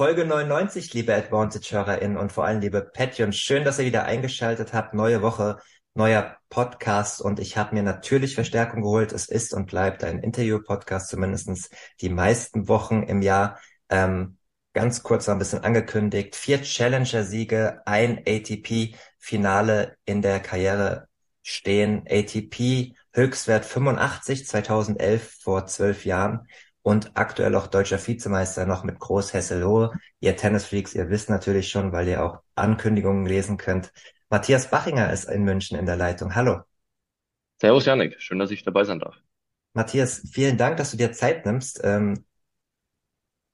[0.00, 3.34] Folge 99, liebe Advantage-HörerInnen und vor allem liebe Patreon.
[3.34, 4.94] Schön, dass ihr wieder eingeschaltet habt.
[4.94, 5.58] Neue Woche,
[5.92, 9.12] neuer Podcast und ich habe mir natürlich Verstärkung geholt.
[9.12, 11.68] Es ist und bleibt ein Interview-Podcast, zumindestens
[12.00, 13.60] die meisten Wochen im Jahr.
[13.90, 14.38] Ähm,
[14.72, 16.34] ganz kurz noch ein bisschen angekündigt.
[16.34, 21.08] Vier Challenger-Siege, ein ATP-Finale in der Karriere
[21.42, 22.06] stehen.
[22.08, 26.48] ATP Höchstwert 85 2011 vor zwölf Jahren
[26.82, 29.92] und aktuell auch deutscher Vizemeister noch mit Groß Hesselhohe.
[30.20, 33.92] Ihr Tennisfreaks, ihr wisst natürlich schon, weil ihr auch Ankündigungen lesen könnt.
[34.28, 36.34] Matthias Bachinger ist in München in der Leitung.
[36.34, 36.60] Hallo.
[37.60, 39.16] Servus Janik, schön, dass ich dabei sein darf.
[39.74, 41.80] Matthias, vielen Dank, dass du dir Zeit nimmst.
[41.84, 42.24] Ähm,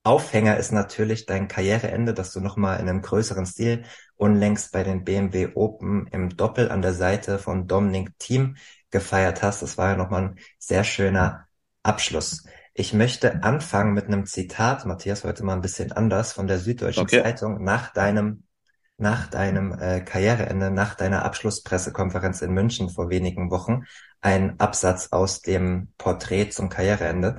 [0.05, 5.03] Aufhänger ist natürlich dein Karriereende, dass du nochmal in einem größeren Stil unlängst bei den
[5.03, 8.57] BMW Open im Doppel an der Seite von Dominic Thiem
[8.91, 9.63] gefeiert hast.
[9.63, 11.49] Das war ja nochmal ein sehr schöner
[11.83, 12.45] Abschluss.
[12.79, 17.05] Ich möchte anfangen mit einem Zitat, Matthias, heute mal ein bisschen anders, von der Süddeutschen
[17.05, 17.23] okay.
[17.23, 18.43] Zeitung nach deinem,
[18.99, 23.85] nach deinem äh, Karriereende, nach deiner Abschlusspressekonferenz in München vor wenigen Wochen.
[24.21, 27.39] Ein Absatz aus dem Porträt zum Karriereende.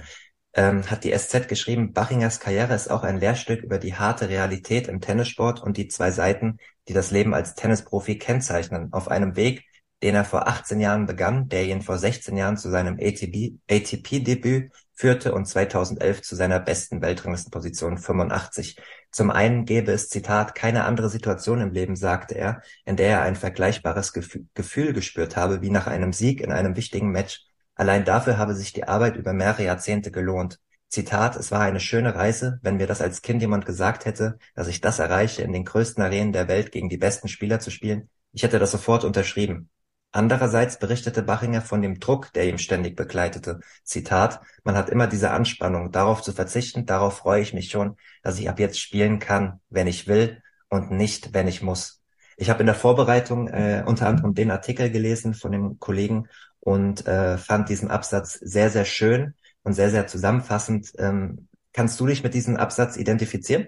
[0.53, 4.87] Ähm, hat die SZ geschrieben, Bachingers Karriere ist auch ein Lehrstück über die harte Realität
[4.87, 8.91] im Tennissport und die zwei Seiten, die das Leben als Tennisprofi kennzeichnen.
[8.91, 9.65] Auf einem Weg,
[10.01, 15.31] den er vor 18 Jahren begann, der ihn vor 16 Jahren zu seinem ATP-Debüt führte
[15.33, 18.77] und 2011 zu seiner besten Weltranglistenposition 85.
[19.11, 23.21] Zum einen gäbe es, Zitat, keine andere Situation im Leben, sagte er, in der er
[23.21, 27.45] ein vergleichbares Gefühl, gespürt habe wie nach einem Sieg in einem wichtigen Match.
[27.75, 30.59] Allein dafür habe sich die Arbeit über mehrere Jahrzehnte gelohnt.
[30.89, 34.67] Zitat, es war eine schöne Reise, wenn mir das als Kind jemand gesagt hätte, dass
[34.67, 38.09] ich das erreiche, in den größten Arenen der Welt gegen die besten Spieler zu spielen.
[38.31, 39.69] Ich hätte das sofort unterschrieben.
[40.11, 43.59] Andererseits berichtete Bachinger von dem Druck, der ihm ständig begleitete.
[43.83, 48.39] Zitat, man hat immer diese Anspannung, darauf zu verzichten, darauf freue ich mich schon, dass
[48.39, 52.01] ich ab jetzt spielen kann, wenn ich will und nicht, wenn ich muss.
[52.37, 56.27] Ich habe in der Vorbereitung äh, unter anderem den Artikel gelesen von dem Kollegen
[56.59, 60.93] und äh, fand diesen Absatz sehr, sehr schön und sehr, sehr zusammenfassend.
[60.97, 63.67] Ähm, kannst du dich mit diesem Absatz identifizieren?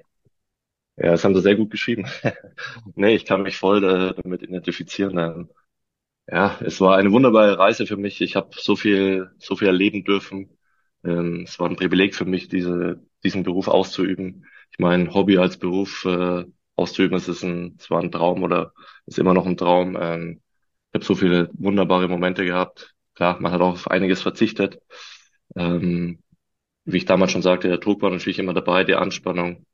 [0.98, 2.06] Ja, das haben sie sehr gut geschrieben.
[2.96, 5.50] nee, ich kann mich voll äh, damit identifizieren.
[6.32, 8.22] Ja, es war eine wunderbare Reise für mich.
[8.22, 10.58] Ich habe so viel, so viel erleben dürfen.
[11.04, 14.46] Ähm, es war ein Privileg für mich, diese, diesen Beruf auszuüben.
[14.72, 16.46] Ich meine, Hobby als Beruf äh,
[16.76, 18.74] auszuüben, es ist ein, es war ein Traum oder
[19.08, 19.98] ist immer noch ein Traum.
[20.00, 20.42] Ähm,
[20.92, 22.94] ich habe so viele wunderbare Momente gehabt.
[23.16, 24.80] Klar, man hat auch auf einiges verzichtet.
[25.56, 26.20] Ähm,
[26.86, 29.66] wie ich damals schon sagte, der Druck war natürlich immer dabei, die Anspannung.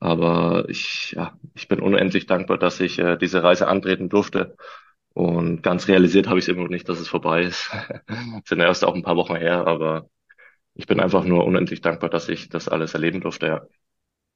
[0.00, 4.56] Aber ich, ja, ich bin unendlich dankbar, dass ich äh, diese Reise antreten durfte
[5.16, 7.70] und ganz realisiert habe ich es immer noch nicht, dass es vorbei ist.
[8.44, 10.10] sind erst auch ein paar Wochen her, aber
[10.74, 13.62] ich bin einfach nur unendlich dankbar, dass ich das alles erleben durfte, ja.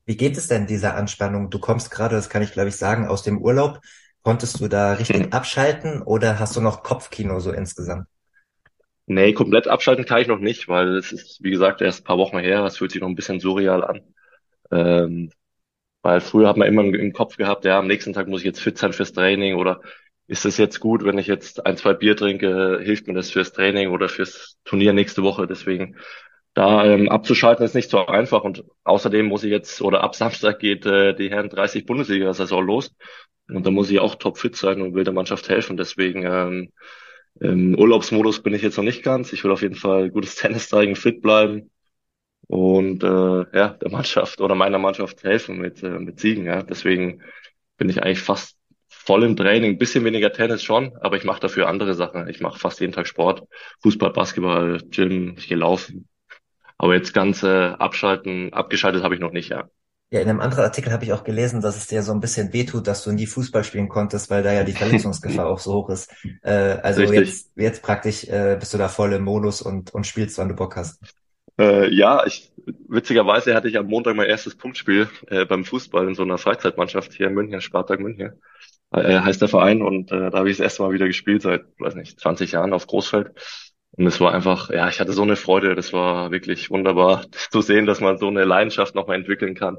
[0.06, 1.50] Wie geht es denn dieser Anspannung?
[1.50, 3.80] Du kommst gerade, das kann ich glaube ich sagen, aus dem Urlaub.
[4.22, 8.06] Konntest du da richtig abschalten oder hast du noch Kopfkino so insgesamt?
[9.04, 12.16] Nee, komplett abschalten kann ich noch nicht, weil es ist, wie gesagt, erst ein paar
[12.16, 12.64] Wochen her.
[12.64, 14.00] Es fühlt sich noch ein bisschen surreal an.
[14.70, 15.30] Ähm,
[16.00, 18.60] weil früher hat man immer im Kopf gehabt, ja, am nächsten Tag muss ich jetzt
[18.62, 19.82] fit sein fürs Training oder
[20.30, 23.52] ist es jetzt gut, wenn ich jetzt ein, zwei Bier trinke, hilft mir das fürs
[23.52, 25.48] Training oder fürs Turnier nächste Woche.
[25.48, 25.96] Deswegen
[26.54, 28.44] da ähm, abzuschalten ist nicht so einfach.
[28.44, 32.94] Und außerdem muss ich jetzt, oder ab Samstag geht äh, die Herren 30 Bundesliga-Saison los.
[33.48, 35.76] Und da muss ich auch topfit sein und will der Mannschaft helfen.
[35.76, 36.70] Deswegen ähm,
[37.40, 39.32] im Urlaubsmodus bin ich jetzt noch nicht ganz.
[39.32, 41.70] Ich will auf jeden Fall gutes Tennis zeigen, fit bleiben
[42.46, 43.06] und äh,
[43.56, 46.46] ja, der Mannschaft oder meiner Mannschaft helfen mit, äh, mit Siegen.
[46.46, 46.62] Ja.
[46.62, 47.22] Deswegen
[47.78, 48.59] bin ich eigentlich fast
[49.04, 52.28] voll im Training, bisschen weniger Tennis schon, aber ich mache dafür andere Sachen.
[52.28, 53.44] Ich mache fast jeden Tag Sport,
[53.82, 56.06] Fußball, Basketball, Gym, ich gehe laufen.
[56.76, 59.68] Aber jetzt ganz äh, abschalten, abgeschaltet habe ich noch nicht, ja.
[60.12, 62.52] Ja, in einem anderen Artikel habe ich auch gelesen, dass es dir so ein bisschen
[62.52, 65.90] wehtut, dass du nie Fußball spielen konntest, weil da ja die Verletzungsgefahr auch so hoch
[65.90, 66.12] ist.
[66.42, 70.36] Äh, also jetzt, jetzt praktisch äh, bist du da voll im Modus und, und spielst,
[70.38, 71.00] wann du Bock hast.
[71.58, 72.52] Äh, ja, ich,
[72.88, 77.12] witzigerweise hatte ich am Montag mein erstes Punktspiel äh, beim Fußball in so einer Freizeitmannschaft
[77.12, 78.32] hier in München, Spartak München
[78.92, 81.62] äh, heißt der Verein und äh, da habe ich das erste Mal wieder gespielt seit,
[81.78, 83.32] weiß nicht, 20 Jahren auf Großfeld.
[83.92, 87.60] Und es war einfach, ja, ich hatte so eine Freude, das war wirklich wunderbar zu
[87.60, 89.78] sehen, dass man so eine Leidenschaft nochmal entwickeln kann.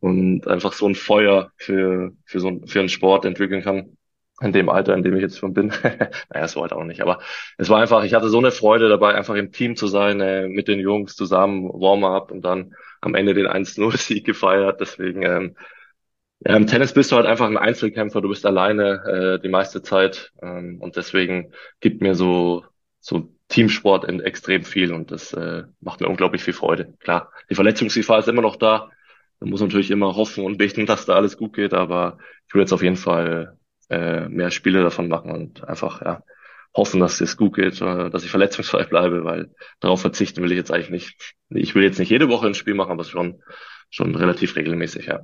[0.00, 3.96] und einfach so ein Feuer für, für so für einen Sport entwickeln kann.
[4.40, 5.72] In dem Alter, in dem ich jetzt schon bin.
[6.32, 7.02] naja, so alt auch nicht.
[7.02, 7.20] Aber
[7.58, 10.46] es war einfach, ich hatte so eine Freude dabei, einfach im Team zu sein, äh,
[10.48, 14.80] mit den Jungs zusammen, Warm-up und dann am Ende den 1-0-Sieg gefeiert.
[14.80, 15.56] Deswegen, ähm,
[16.40, 19.82] ja, im Tennis bist du halt einfach ein Einzelkämpfer, du bist alleine äh, die meiste
[19.82, 20.32] Zeit.
[20.40, 22.64] Ähm, und deswegen gibt mir so,
[23.00, 26.94] so Teamsport extrem viel und das äh, macht mir unglaublich viel Freude.
[27.00, 28.90] Klar, die Verletzungsgefahr ist immer noch da.
[29.40, 32.62] Man muss natürlich immer hoffen und beten, dass da alles gut geht, aber ich will
[32.62, 33.58] jetzt auf jeden Fall
[33.88, 36.22] äh, mehr Spiele davon machen und einfach ja,
[36.74, 39.50] hoffen, dass es gut geht, äh, dass ich verletzungsfrei bleibe, weil
[39.80, 41.34] darauf verzichten will ich jetzt eigentlich nicht.
[41.50, 43.42] Ich will jetzt nicht jede Woche ein Spiel machen, aber schon,
[43.90, 45.20] schon relativ regelmäßig, ja.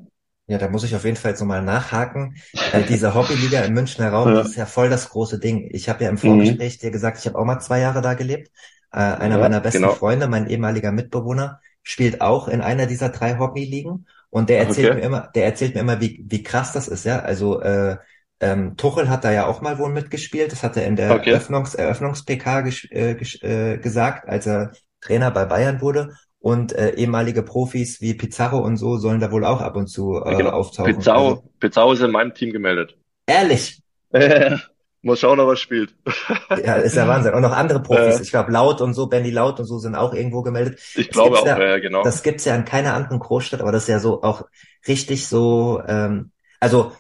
[0.46, 2.36] Ja, da muss ich auf jeden Fall jetzt nochmal nachhaken.
[2.72, 4.34] Äh, diese Hobbyliga im Münchner Raum, ja.
[4.36, 5.68] das ist ja voll das große Ding.
[5.72, 6.80] Ich habe ja im Vorgespräch mhm.
[6.80, 8.50] dir gesagt, ich habe auch mal zwei Jahre da gelebt.
[8.92, 9.94] Äh, einer ja, meiner besten genau.
[9.94, 15.00] Freunde, mein ehemaliger Mitbewohner, spielt auch in einer dieser drei Hobbyligen und der erzählt okay.
[15.00, 17.20] mir immer, der erzählt mir immer, wie, wie krass das ist, ja.
[17.20, 17.96] Also äh,
[18.40, 20.52] ähm, Tuchel hat da ja auch mal wohl mitgespielt.
[20.52, 21.30] Das hat er in der okay.
[21.30, 26.14] Eröffnungs Eröffnungs-PK äh, äh, gesagt, als er Trainer bei Bayern wurde.
[26.44, 30.22] Und äh, ehemalige Profis wie Pizarro und so sollen da wohl auch ab und zu
[30.22, 30.50] äh, genau.
[30.50, 30.94] auftauchen.
[30.94, 32.98] Pizarro, also, Pizarro ist in meinem Team gemeldet.
[33.26, 33.80] Ehrlich?
[34.12, 35.94] Mal schauen, ob er spielt.
[36.50, 37.32] ja, ist ja Wahnsinn.
[37.32, 38.18] Und noch andere Profis.
[38.18, 40.78] Äh, ich glaube, Laut und so, Benny Laut und so sind auch irgendwo gemeldet.
[40.94, 42.02] Ich das glaube auch, ja, ja, genau.
[42.02, 44.44] Das gibt's ja in keiner anderen Großstadt, aber das ist ja so auch
[44.86, 46.30] richtig so, ähm,
[46.60, 46.92] also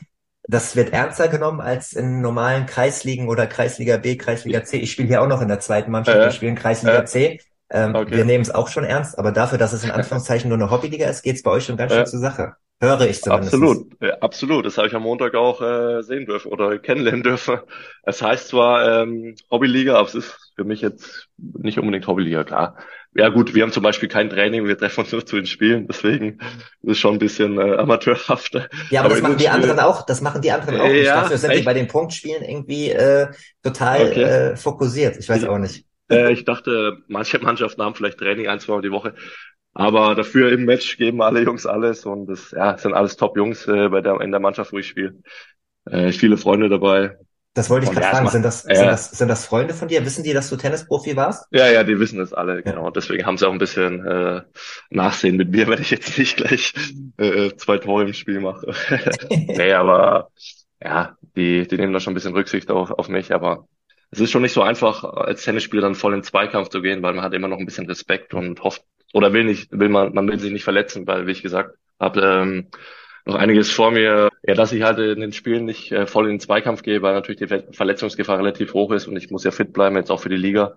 [0.44, 4.78] das wird ernster genommen als in normalen Kreisligen oder Kreisliga B, Kreisliga C.
[4.78, 7.40] Ich spiele hier auch noch in der zweiten Mannschaft, äh, wir spielen Kreisliga äh, C.
[7.70, 8.16] Ähm, okay.
[8.16, 11.08] Wir nehmen es auch schon ernst, aber dafür, dass es in Anführungszeichen nur eine Hobbyliga
[11.08, 12.56] ist, geht's bei euch schon ganz schön zur Sache.
[12.80, 13.54] Höre ich zumindest.
[13.54, 14.66] Absolut, ja, absolut.
[14.66, 17.58] Das habe ich am Montag auch äh, sehen dürfen oder kennenlernen dürfen.
[18.02, 22.76] Es heißt zwar ähm, Hobbyliga, aber es ist für mich jetzt nicht unbedingt Hobbyliga, klar.
[23.16, 25.86] Ja gut, wir haben zum Beispiel kein Training, wir treffen uns nur zu den Spielen,
[25.86, 26.40] deswegen
[26.82, 28.54] ist es schon ein bisschen äh, amateurhaft.
[28.90, 30.88] Ja, aber, aber das machen die anderen auch, das machen die anderen auch.
[30.88, 31.60] Ja, Dafür sind echt?
[31.60, 33.28] die bei den Punktspielen irgendwie äh,
[33.62, 34.22] total okay.
[34.22, 35.16] äh, fokussiert.
[35.16, 35.86] Ich weiß auch nicht.
[36.10, 39.14] Äh, ich dachte, manche Mannschaften haben vielleicht Training ein, zwei Mal die Woche.
[39.72, 43.88] Aber dafür im Match geben alle Jungs alles und das ja, sind alles Top-Jungs äh,
[43.88, 45.16] bei der, in der Mannschaft, wo ich spiele.
[45.86, 47.16] Äh, viele Freunde dabei.
[47.54, 48.28] Das wollte ich gerade fragen.
[48.28, 50.04] Sind das, äh, sind, das, sind das Freunde von dir?
[50.04, 51.46] Wissen die, dass du Tennisprofi warst?
[51.52, 52.60] Ja, ja, die wissen das alle, ja.
[52.62, 52.90] genau.
[52.90, 54.42] Deswegen haben sie auch ein bisschen äh,
[54.90, 56.72] Nachsehen mit mir, wenn ich jetzt nicht gleich
[57.16, 58.74] äh, zwei Tore im Spiel mache.
[59.30, 60.30] nee, aber
[60.82, 63.68] ja, die, die nehmen da schon ein bisschen Rücksicht auf, auf mich, aber
[64.10, 67.14] es ist schon nicht so einfach, als Tennisspieler dann voll in Zweikampf zu gehen, weil
[67.14, 70.28] man hat immer noch ein bisschen Respekt und hofft, oder will nicht, will man, man
[70.28, 72.70] will sich nicht verletzen, weil, wie ich gesagt habe, ähm,
[73.24, 74.30] noch einiges vor mir.
[74.46, 77.14] Ja, dass ich halt in den Spielen nicht äh, voll in den Zweikampf gehe, weil
[77.14, 80.28] natürlich die Verletzungsgefahr relativ hoch ist und ich muss ja fit bleiben, jetzt auch für
[80.28, 80.76] die Liga.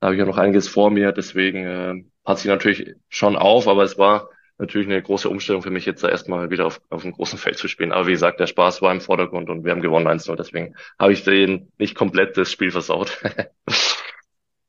[0.00, 3.68] Da habe ich ja noch einiges vor mir, deswegen äh, passt sich natürlich schon auf,
[3.68, 7.04] aber es war natürlich eine große Umstellung für mich, jetzt da erstmal wieder auf, auf
[7.04, 7.92] einem großen Feld zu spielen.
[7.92, 11.12] Aber wie gesagt, der Spaß war im Vordergrund und wir haben gewonnen 1-0, deswegen habe
[11.12, 13.20] ich den nicht komplett das Spiel versaut.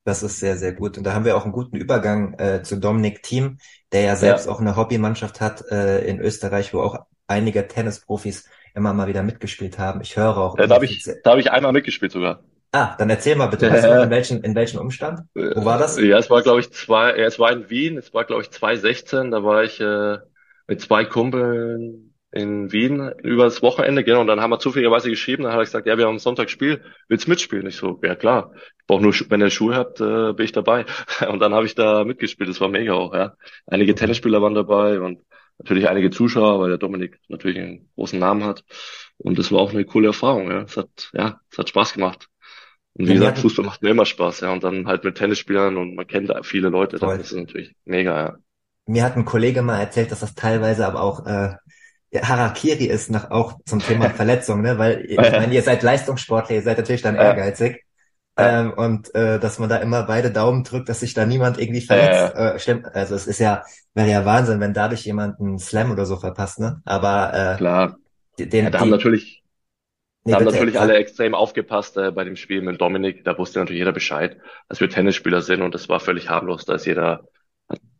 [0.08, 1.00] Das ist sehr, sehr gut.
[1.00, 3.58] Und da haben wir auch einen guten Übergang äh, zu Dominik Thiem,
[3.92, 4.52] der ja selbst ja.
[4.52, 9.80] auch eine Hobbymannschaft hat äh, in Österreich, wo auch einige Tennisprofis immer mal wieder mitgespielt
[9.80, 10.02] haben.
[10.02, 10.60] Ich höre auch.
[10.60, 12.44] Ja, da habe ich, da hab ich einmal mitgespielt sogar.
[12.76, 15.22] Ah, dann erzähl mal bitte, äh, in welchen, in welchem Umstand?
[15.34, 15.98] Wo war das?
[15.98, 18.52] Ja, es war, glaube ich, zwei, ja, es war in Wien, es war, glaube ich,
[18.52, 20.18] 2016, da war ich äh,
[20.68, 25.44] mit zwei Kumpeln in Wien über das Wochenende, genau, und dann haben wir zufälligerweise geschrieben,
[25.44, 27.66] dann hat er gesagt, ja, wir haben Sonntag Spiel, willst mitspielen?
[27.66, 30.86] Ich so, ja klar, ich brauche nur, wenn ihr Schuhe habt, äh, bin ich dabei.
[31.30, 33.36] Und dann habe ich da mitgespielt, das war mega auch, ja.
[33.68, 35.22] Einige Tennisspieler waren dabei und
[35.60, 38.66] natürlich einige Zuschauer, weil der Dominik natürlich einen großen Namen hat.
[39.18, 40.64] Und das war auch eine coole Erfahrung, ja.
[40.64, 42.28] Es hat, ja, es hat Spaß gemacht.
[42.98, 44.52] Und wie ja, gesagt, Fußball macht mir immer Spaß, ja.
[44.52, 48.36] Und dann halt mit Tennisspielern und man kennt viele Leute, das ist natürlich mega, ja.
[48.88, 51.56] Mir hat ein Kollege mal erzählt, dass das teilweise aber auch äh,
[52.14, 54.78] Harakiri ist nach auch zum Thema Verletzung, ne?
[54.78, 57.82] Weil ich meine, ihr seid Leistungssportler, ihr seid natürlich dann ehrgeizig.
[58.38, 61.80] Ähm, und äh, dass man da immer beide Daumen drückt, dass sich da niemand irgendwie
[61.80, 62.36] verletzt.
[62.36, 66.06] Äh, stimmt, also es ist ja, wäre ja Wahnsinn, wenn dadurch jemand einen Slam oder
[66.06, 66.82] so verpasst, ne?
[66.84, 67.96] Aber äh, klar.
[68.38, 69.42] Den, ja, da haben natürlich,
[70.26, 73.24] nee, da haben natürlich alle extrem aufgepasst äh, bei dem Spiel mit Dominik.
[73.24, 76.66] Da wusste natürlich jeder Bescheid, dass wir Tennisspieler sind und das war völlig harmlos.
[76.66, 77.28] Da ist jeder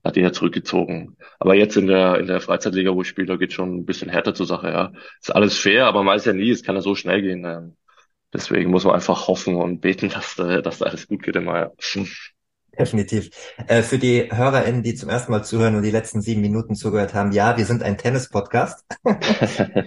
[0.06, 1.18] hat ihn ja zurückgezogen.
[1.40, 4.10] Aber jetzt in der, in der Freizeitliga, wo ich spiele, da geht schon ein bisschen
[4.10, 4.92] härter zur Sache, ja.
[5.20, 7.44] Ist alles fair, aber man weiß ja nie, es kann ja so schnell gehen.
[7.44, 7.76] Ähm.
[8.32, 11.72] Deswegen muss man einfach hoffen und beten, dass, dass da alles gut geht immer, ja.
[12.78, 13.30] Definitiv.
[13.68, 17.14] Äh, für die HörerInnen, die zum ersten Mal zuhören und die letzten sieben Minuten zugehört
[17.14, 18.86] haben, ja, wir sind ein Tennis-Podcast.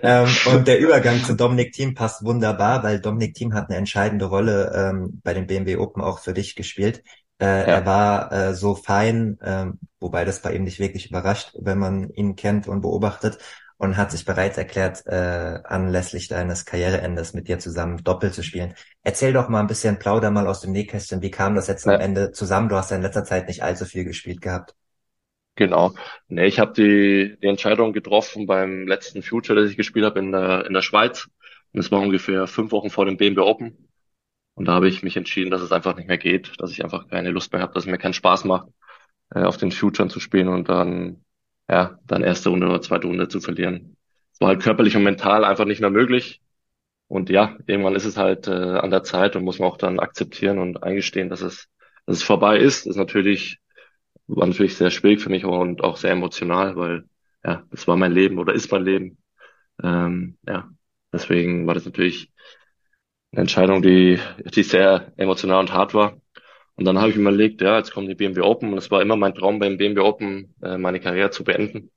[0.02, 4.26] ähm, und der Übergang zu Dominik Thiem passt wunderbar, weil Dominik Thiem hat eine entscheidende
[4.26, 7.02] Rolle ähm, bei den BMW Open auch für dich gespielt.
[7.40, 7.62] Äh, ja.
[7.62, 9.66] Er war äh, so fein, äh,
[10.00, 13.38] wobei das bei ihm nicht wirklich überrascht, wenn man ihn kennt und beobachtet.
[13.78, 18.74] Und hat sich bereit erklärt, äh, anlässlich deines Karriereendes mit dir zusammen Doppel zu spielen.
[19.02, 21.22] Erzähl doch mal ein bisschen, plauder mal aus dem Nähkästchen.
[21.22, 21.94] Wie kam das jetzt ja.
[21.94, 22.68] am Ende zusammen?
[22.68, 24.74] Du hast ja in letzter Zeit nicht allzu viel gespielt gehabt.
[25.54, 25.94] Genau.
[26.28, 30.32] Nee, ich habe die, die Entscheidung getroffen beim letzten Future, das ich gespielt habe in
[30.32, 31.28] der, in der Schweiz.
[31.72, 33.88] Und es war ungefähr fünf Wochen vor dem BMW Open.
[34.54, 37.08] Und da habe ich mich entschieden, dass es einfach nicht mehr geht, dass ich einfach
[37.08, 38.68] keine Lust mehr habe, dass es mir keinen Spaß macht,
[39.30, 41.24] äh, auf den Futuren zu spielen und dann,
[41.70, 43.96] ja, dann erste Runde oder zweite Runde zu verlieren.
[44.32, 46.40] Es war halt körperlich und mental einfach nicht mehr möglich.
[47.08, 50.00] Und ja, irgendwann ist es halt äh, an der Zeit und muss man auch dann
[50.00, 51.68] akzeptieren und eingestehen, dass es,
[52.06, 52.86] dass es vorbei ist.
[52.86, 53.60] Das ist natürlich
[54.28, 57.04] war natürlich sehr schwierig für mich und auch sehr emotional, weil
[57.44, 59.18] ja, das war mein Leben oder ist mein Leben.
[59.82, 60.68] Ähm, ja,
[61.12, 62.30] deswegen war das natürlich
[63.32, 64.18] eine Entscheidung, die,
[64.54, 66.20] die sehr emotional und hart war.
[66.78, 69.02] Und dann habe ich mir überlegt, ja, jetzt kommen die BMW Open und es war
[69.02, 71.90] immer mein Traum beim BMW Open, äh, meine Karriere zu beenden.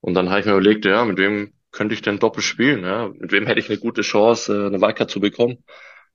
[0.00, 2.82] Und dann habe ich mir überlegt, ja, mit wem könnte ich denn doppelt spielen?
[2.82, 3.08] Ja?
[3.08, 5.58] Mit wem hätte ich eine gute Chance, äh, eine Wildcard zu bekommen?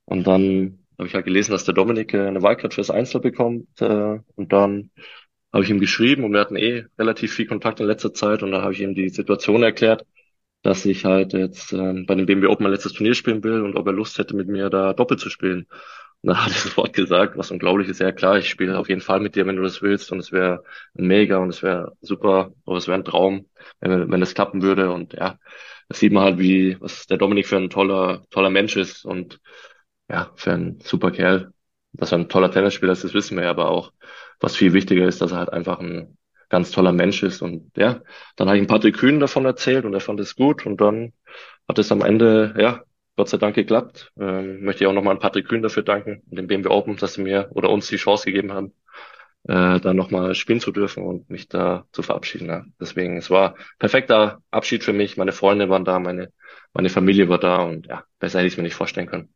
[0.04, 3.68] Und dann habe ich halt gelesen, dass der Dominik äh, eine Wildcard fürs Einzel bekommt.
[3.80, 4.90] Äh, und dann
[5.50, 8.52] habe ich ihm geschrieben und wir hatten eh relativ viel Kontakt in letzter Zeit und
[8.52, 10.04] da habe ich ihm die Situation erklärt,
[10.62, 13.76] dass ich halt jetzt äh, bei dem BMW Open mein letztes Turnier spielen will und
[13.76, 15.66] ob er Lust hätte, mit mir da doppelt zu spielen.
[16.22, 19.00] Und dann hat er sofort gesagt, was unglaublich ist, ja klar, ich spiele auf jeden
[19.00, 22.52] Fall mit dir, wenn du das willst und es wäre mega und es wäre super,
[22.64, 23.46] aber es wäre ein Traum,
[23.80, 25.38] wenn, wenn das klappen würde und ja,
[25.88, 29.40] das sieht man halt, wie, was der Dominik für ein toller, toller Mensch ist und
[30.08, 31.52] ja, für einen super Kerl.
[31.92, 33.92] Dass er ein toller Tennisspieler ist, das wissen wir ja, aber auch,
[34.40, 36.18] was viel wichtiger ist, dass er halt einfach ein
[36.50, 37.40] ganz toller Mensch ist.
[37.42, 38.02] Und ja,
[38.36, 41.12] dann habe ich ein Patrick Kühn davon erzählt und er fand es gut und dann
[41.68, 42.82] hat es am Ende, ja,
[43.16, 44.12] Gott sei Dank geklappt.
[44.18, 47.22] Ähm, möchte ich auch nochmal an Patrick Kühn dafür danken dem BMW Open, dass sie
[47.22, 48.74] mir oder uns die Chance gegeben haben,
[49.48, 52.48] äh, da nochmal spielen zu dürfen und mich da zu verabschieden.
[52.48, 52.64] Ja.
[52.80, 55.16] Deswegen, es war perfekter Abschied für mich.
[55.16, 56.30] Meine Freunde waren da, meine,
[56.74, 59.32] meine Familie war da und ja, besser hätte ich es mir nicht vorstellen können.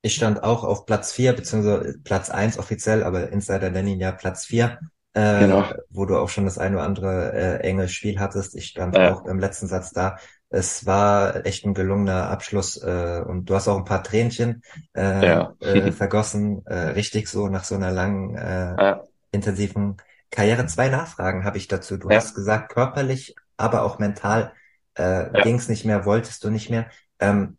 [0.00, 4.12] Ich stand auch auf Platz vier beziehungsweise Platz eins offiziell, aber Insider nennen ihn ja
[4.12, 4.78] Platz vier,
[5.14, 5.64] äh, genau.
[5.88, 8.54] wo du auch schon das eine oder andere äh, enge Spiel hattest.
[8.54, 9.14] Ich stand ja.
[9.14, 10.16] auch im letzten Satz da.
[10.54, 14.62] Es war echt ein gelungener Abschluss äh, und du hast auch ein paar Tränchen
[14.96, 15.54] äh, ja.
[15.60, 19.02] äh, vergossen, äh, richtig so nach so einer langen, äh, ja.
[19.32, 19.96] intensiven
[20.30, 20.66] Karriere.
[20.66, 21.96] Zwei Nachfragen habe ich dazu.
[21.96, 24.52] Du hast gesagt, körperlich, aber auch mental
[24.94, 26.86] äh, ging es nicht mehr, wolltest du nicht mehr.
[27.18, 27.58] Ähm,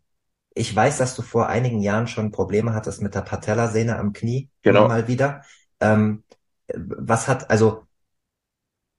[0.54, 4.48] ich weiß, dass du vor einigen Jahren schon Probleme hattest mit der Patellasehne am Knie.
[4.62, 4.88] Genau.
[4.88, 5.42] Mal wieder.
[5.80, 6.24] Ähm,
[6.74, 7.85] was hat, also,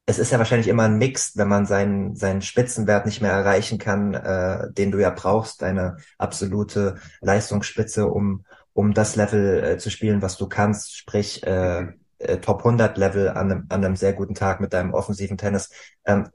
[0.10, 3.78] es ist ja wahrscheinlich immer ein Mix, wenn man seinen, seinen Spitzenwert nicht mehr erreichen
[3.78, 9.92] kann, äh, den du ja brauchst, deine absolute Leistungsspitze, um, um das Level äh, zu
[9.92, 11.88] spielen, was du kannst, sprich, äh,
[12.20, 15.72] äh, Top 100 Level an einem, an einem sehr guten Tag mit deinem offensiven Tennis.
[16.06, 16.30] Ähm,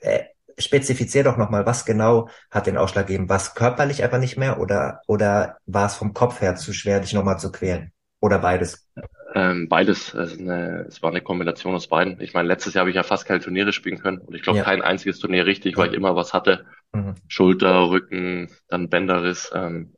[0.00, 0.24] äh,
[0.58, 3.28] spezifizier doch nochmal, was genau hat den Ausschlag gegeben?
[3.28, 7.00] War es körperlich einfach nicht mehr oder, oder war es vom Kopf her zu schwer,
[7.00, 7.92] dich nochmal zu quälen?
[8.20, 8.88] Oder beides?
[9.34, 10.14] Ähm, beides.
[10.14, 12.20] Es, eine, es war eine Kombination aus beiden.
[12.20, 14.58] Ich meine, letztes Jahr habe ich ja fast keine Turniere spielen können und ich glaube
[14.58, 14.64] ja.
[14.64, 16.66] kein einziges Turnier richtig, weil ich immer was hatte.
[16.92, 17.14] Mhm.
[17.28, 19.50] Schulter, Rücken, dann Bänderriss.
[19.54, 19.94] Ähm,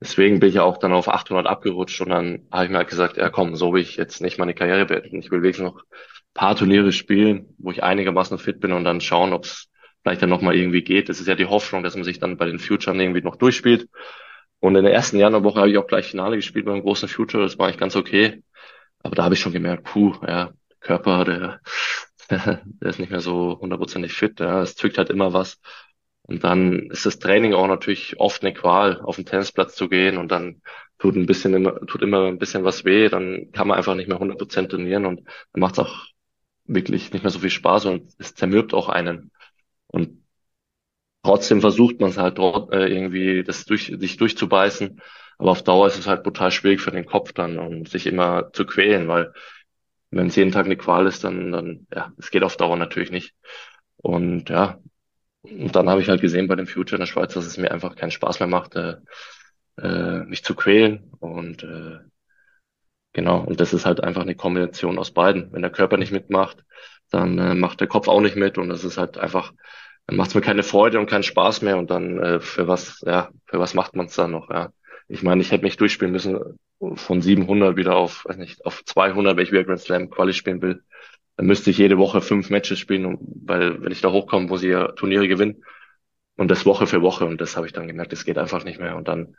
[0.00, 2.88] deswegen bin ich ja auch dann auf 800 abgerutscht und dann habe ich mir halt
[2.88, 5.20] gesagt, ja komm, so will ich jetzt nicht meine Karriere beenden.
[5.20, 5.82] Ich will wirklich noch
[6.34, 9.68] paar Turniere spielen, wo ich einigermaßen fit bin und dann schauen, ob es
[10.02, 11.08] vielleicht dann nochmal irgendwie geht.
[11.08, 13.88] Das ist ja die Hoffnung, dass man sich dann bei den Futuren irgendwie noch durchspielt.
[14.62, 17.42] Und in der ersten Januarwoche habe ich auch gleich Finale gespielt beim großen Future.
[17.42, 18.44] Das war eigentlich ganz okay.
[19.02, 21.60] Aber da habe ich schon gemerkt, puh, ja, Körper, der,
[22.30, 24.38] der ist nicht mehr so hundertprozentig fit.
[24.38, 25.60] Ja, es zwickt halt immer was.
[26.22, 30.16] Und dann ist das Training auch natürlich oft eine Qual, auf den Tennisplatz zu gehen
[30.16, 30.62] und dann
[30.98, 34.08] tut ein bisschen immer, tut immer ein bisschen was weh, dann kann man einfach nicht
[34.08, 36.06] mehr 100% trainieren und dann macht es auch
[36.66, 39.32] wirklich nicht mehr so viel Spaß und es zermürbt auch einen.
[39.88, 40.21] Und
[41.22, 45.00] trotzdem versucht man es halt dort äh, irgendwie, das durch, sich durchzubeißen.
[45.38, 48.52] Aber auf Dauer ist es halt brutal schwierig für den Kopf dann und sich immer
[48.52, 49.32] zu quälen, weil
[50.10, 53.10] wenn es jeden Tag eine Qual ist, dann, dann, ja, es geht auf Dauer natürlich
[53.10, 53.34] nicht.
[53.96, 54.78] Und ja,
[55.42, 57.72] und dann habe ich halt gesehen bei dem Future in der Schweiz, dass es mir
[57.72, 58.96] einfach keinen Spaß mehr macht, äh,
[59.78, 61.10] äh, mich zu quälen.
[61.20, 61.98] Und äh,
[63.12, 65.52] genau, und das ist halt einfach eine Kombination aus beiden.
[65.52, 66.64] Wenn der Körper nicht mitmacht,
[67.10, 69.52] dann äh, macht der Kopf auch nicht mit und das ist halt einfach,
[70.06, 73.00] dann macht es mir keine Freude und keinen Spaß mehr und dann äh, für was,
[73.06, 74.72] ja, für was macht man es dann noch, ja.
[75.08, 76.38] Ich meine, ich hätte mich durchspielen müssen
[76.94, 80.62] von 700 wieder auf, weiß nicht, auf 200, wenn ich wieder Grand Slam Quali spielen
[80.62, 80.82] will.
[81.36, 84.68] Dann müsste ich jede Woche fünf Matches spielen, weil wenn ich da hochkomme, wo sie
[84.68, 85.64] ja Turniere gewinnen
[86.36, 88.80] und das Woche für Woche und das habe ich dann gemerkt, das geht einfach nicht
[88.80, 89.36] mehr und dann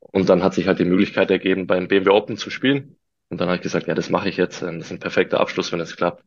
[0.00, 2.96] und dann hat sich halt die Möglichkeit ergeben, beim BMW Open zu spielen
[3.28, 4.62] und dann habe ich gesagt, ja, das mache ich jetzt.
[4.62, 6.24] Das ist ein perfekter Abschluss, wenn es klappt.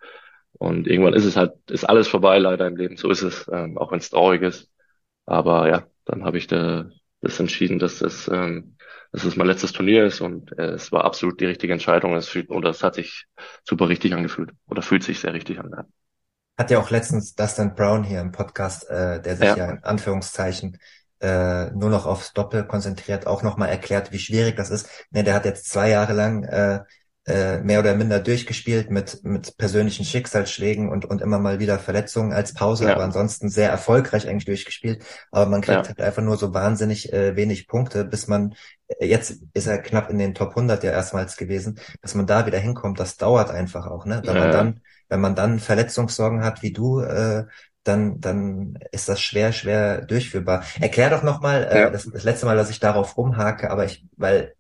[0.54, 2.98] Und irgendwann ist es halt, ist alles vorbei leider im Leben.
[2.98, 4.70] So ist es, ähm, auch wenn es traurig ist.
[5.26, 6.90] Aber ja, dann habe ich da,
[7.22, 8.76] das entschieden, dass es, ähm,
[9.12, 12.16] dass es mein letztes Turnier ist und äh, es war absolut die richtige Entscheidung.
[12.16, 13.26] Es fühlt, oder es hat sich
[13.64, 15.72] super richtig angefühlt oder fühlt sich sehr richtig an.
[16.58, 19.84] Hat ja auch letztens Dustin Brown hier im Podcast, äh, der sich ja, ja in
[19.84, 20.78] Anführungszeichen
[21.22, 24.90] äh, nur noch aufs Doppel konzentriert, auch nochmal erklärt, wie schwierig das ist.
[25.12, 26.82] Ne, der hat jetzt zwei Jahre lang äh,
[27.32, 32.34] äh, mehr oder minder durchgespielt mit, mit persönlichen Schicksalsschlägen und, und immer mal wieder Verletzungen
[32.34, 32.94] als Pause, ja.
[32.94, 35.04] aber ansonsten sehr erfolgreich eigentlich durchgespielt.
[35.32, 35.88] Aber man kriegt ja.
[35.88, 38.56] halt einfach nur so wahnsinnig äh, wenig Punkte, bis man,
[38.88, 42.46] äh, jetzt ist er knapp in den Top 100 ja erstmals gewesen, dass man da
[42.46, 44.22] wieder hinkommt, das dauert einfach auch, ne?
[44.26, 44.42] Wenn ja.
[44.42, 47.46] man dann, wenn man dann Verletzungssorgen hat wie du, äh,
[47.84, 50.64] dann, dann ist das schwer, schwer durchführbar.
[50.80, 54.54] Erklär doch nochmal, äh, das, das letzte Mal, dass ich darauf rumhake, aber ich, weil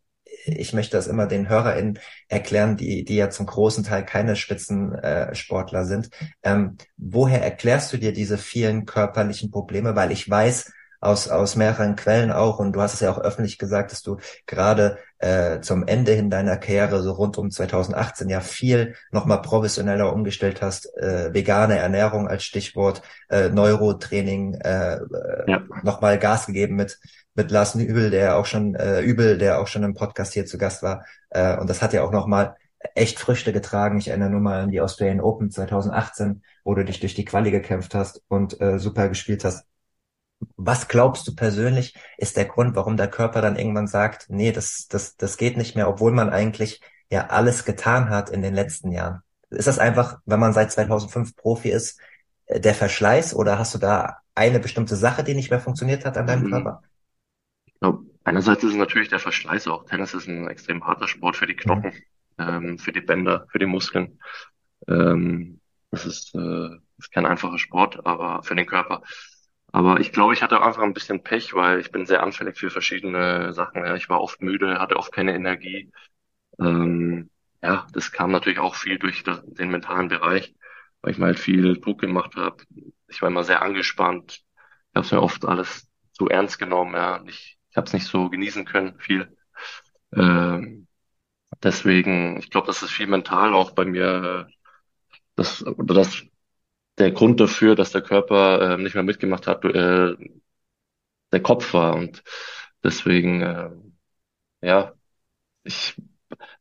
[0.45, 5.81] ich möchte das immer den HörerInnen erklären, die, die ja zum großen Teil keine Spitzensportler
[5.81, 6.09] äh, sind.
[6.43, 9.95] Ähm, woher erklärst du dir diese vielen körperlichen Probleme?
[9.95, 10.71] Weil ich weiß,
[11.01, 14.17] aus, aus mehreren Quellen auch, und du hast es ja auch öffentlich gesagt, dass du
[14.45, 20.13] gerade äh, zum Ende hin deiner Karriere, so rund um 2018, ja viel nochmal professioneller
[20.13, 24.99] umgestellt hast, äh, vegane Ernährung als Stichwort, äh, Neurotraining, äh,
[25.47, 25.63] ja.
[25.81, 26.99] nochmal Gas gegeben mit
[27.33, 30.57] mit Lars Übel, der auch schon äh, Übel, der auch schon im Podcast hier zu
[30.57, 31.05] Gast war.
[31.29, 32.55] Äh, und das hat ja auch nochmal
[32.95, 33.97] echt Früchte getragen.
[33.99, 37.51] Ich erinnere nur mal an die Australian Open 2018, wo du dich durch die Quali
[37.51, 39.65] gekämpft hast und äh, super gespielt hast.
[40.57, 44.87] Was glaubst du persönlich ist der Grund, warum der Körper dann irgendwann sagt, nee, das,
[44.89, 48.91] das, das geht nicht mehr, obwohl man eigentlich ja alles getan hat in den letzten
[48.91, 49.21] Jahren?
[49.51, 51.99] Ist das einfach, wenn man seit 2005 Profi ist,
[52.47, 56.17] äh, der Verschleiß oder hast du da eine bestimmte Sache, die nicht mehr funktioniert hat
[56.17, 56.51] an deinem mhm.
[56.51, 56.81] Körper?
[57.81, 59.85] Glaube, einerseits ist es natürlich der Verschleiß auch.
[59.85, 61.91] Tennis ist ein extrem harter Sport für die Knochen,
[62.37, 64.19] ähm, für die Bänder, für die Muskeln.
[64.87, 65.59] Ähm,
[65.89, 69.01] das ist, äh, ist kein einfacher Sport, aber für den Körper.
[69.73, 72.69] Aber ich glaube, ich hatte einfach ein bisschen Pech, weil ich bin sehr anfällig für
[72.69, 73.83] verschiedene Sachen.
[73.85, 73.95] Ja.
[73.95, 75.91] Ich war oft müde, hatte oft keine Energie.
[76.59, 77.29] Ähm,
[77.63, 80.53] ja, das kam natürlich auch viel durch den mentalen Bereich,
[81.01, 82.63] weil ich mal halt viel Druck gemacht habe.
[83.07, 84.43] Ich war immer sehr angespannt.
[84.91, 86.93] Ich habe es mir oft alles zu ernst genommen.
[86.93, 87.23] Ja.
[87.27, 89.35] Ich, ich habe es nicht so genießen können, viel.
[90.15, 90.87] Ähm,
[91.63, 94.47] deswegen, ich glaube, das ist viel mental auch bei mir.
[95.35, 96.23] Das, oder das
[96.97, 100.15] der Grund dafür, dass der Körper äh, nicht mehr mitgemacht hat, äh,
[101.31, 101.95] der Kopf war.
[101.95, 102.23] Und
[102.83, 103.69] deswegen, äh,
[104.61, 104.93] ja,
[105.63, 105.95] ich,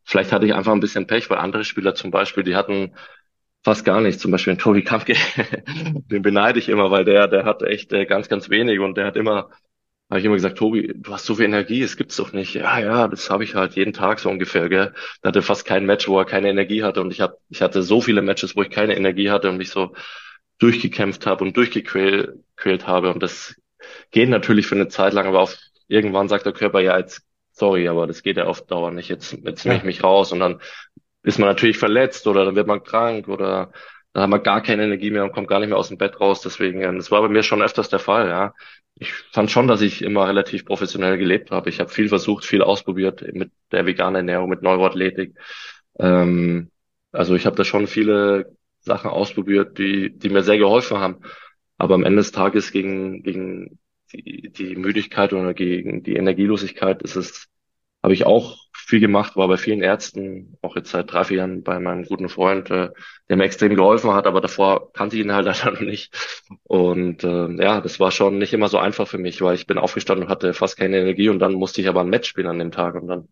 [0.05, 2.94] vielleicht hatte ich einfach ein bisschen Pech, weil andere Spieler zum Beispiel, die hatten
[3.64, 4.23] fast gar nichts.
[4.23, 5.14] Zum Beispiel den Tobi Kampke,
[5.66, 9.07] den beneide ich immer, weil der, der hat echt äh, ganz, ganz wenig und der
[9.07, 9.51] hat immer
[10.11, 12.55] habe ich immer gesagt, Tobi, du hast so viel Energie, es gibt's doch nicht.
[12.55, 14.92] Ja, ja, das habe ich halt jeden Tag so ungefähr, gell.
[15.23, 17.83] Da hatte fast kein Match, wo er keine Energie hatte und ich hab, ich hatte
[17.83, 19.94] so viele Matches, wo ich keine Energie hatte und mich so
[20.59, 23.55] durchgekämpft habe und durchgequält habe und das
[24.11, 25.57] geht natürlich für eine Zeit lang, aber auf
[25.88, 29.09] irgendwann sagt der Körper ja jetzt sorry, aber das geht ja auf Dauer nicht.
[29.09, 30.61] Jetzt, jetzt nehme ich mich raus und dann
[31.23, 33.73] ist man natürlich verletzt oder dann wird man krank oder
[34.12, 36.20] dann hat man gar keine Energie mehr und kommt gar nicht mehr aus dem Bett
[36.20, 36.40] raus.
[36.40, 38.55] Deswegen, das war bei mir schon öfters der Fall, ja
[39.01, 41.70] ich fand schon, dass ich immer relativ professionell gelebt habe.
[41.70, 45.37] Ich habe viel versucht, viel ausprobiert mit der veganen Ernährung, mit Neuroathletik.
[45.99, 46.70] Ähm,
[47.11, 51.23] also ich habe da schon viele Sachen ausprobiert, die, die mir sehr geholfen haben.
[51.79, 53.79] Aber am Ende des Tages gegen, gegen
[54.12, 57.46] die, die Müdigkeit oder gegen die Energielosigkeit ist es
[58.03, 58.57] habe ich auch
[58.90, 62.29] viel gemacht, war bei vielen Ärzten, auch jetzt seit drei, vier Jahren bei meinem guten
[62.29, 62.90] Freund, äh,
[63.29, 66.12] der mir extrem geholfen hat, aber davor kannte ich ihn halt leider noch nicht.
[66.64, 69.79] Und äh, ja, das war schon nicht immer so einfach für mich, weil ich bin
[69.79, 72.59] aufgestanden und hatte fast keine Energie und dann musste ich aber ein Match spielen an
[72.59, 73.29] dem Tag und dann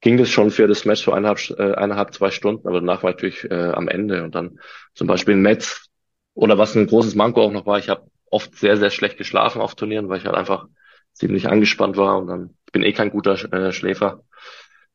[0.00, 3.10] ging das schon für das Match so eineinhalb, äh, eineinhalb zwei Stunden, aber danach war
[3.10, 4.60] ich natürlich äh, am Ende und dann
[4.94, 5.86] zum Beispiel ein Match
[6.34, 9.60] oder was ein großes Manko auch noch war, ich habe oft sehr, sehr schlecht geschlafen
[9.60, 10.66] auf Turnieren, weil ich halt einfach
[11.12, 14.22] ziemlich angespannt war und dann ich bin eh kein guter äh, Schläfer.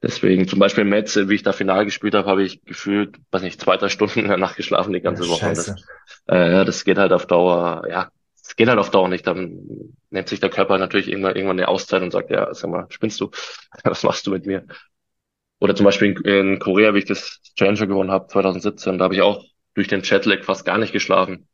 [0.03, 3.59] Deswegen zum Beispiel Metz, wie ich da final gespielt habe, habe ich gefühlt, weiß nicht,
[3.59, 5.49] zwei, drei Stunden in der Nacht geschlafen die ganze ja, Woche.
[5.49, 5.69] Das,
[6.27, 9.25] äh, das geht halt auf Dauer, ja, das geht halt auf Dauer nicht.
[9.25, 12.85] Dann nimmt sich der Körper natürlich irgendwann, irgendwann eine Auszeit und sagt, ja, sag mal,
[12.89, 13.31] spinnst du?
[13.83, 14.67] Was machst du mit mir?
[15.59, 19.15] Oder zum Beispiel in, in Korea, wie ich das Challenger gewonnen habe, 2017, da habe
[19.15, 21.47] ich auch durch den Jetlag fast gar nicht geschlafen.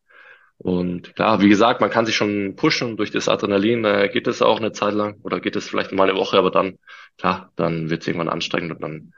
[0.62, 4.42] Und klar, wie gesagt, man kann sich schon pushen durch das Adrenalin, äh, geht es
[4.42, 6.78] auch eine Zeit lang oder geht es vielleicht mal eine Woche, aber dann,
[7.18, 9.14] klar, dann wird es irgendwann anstrengend und dann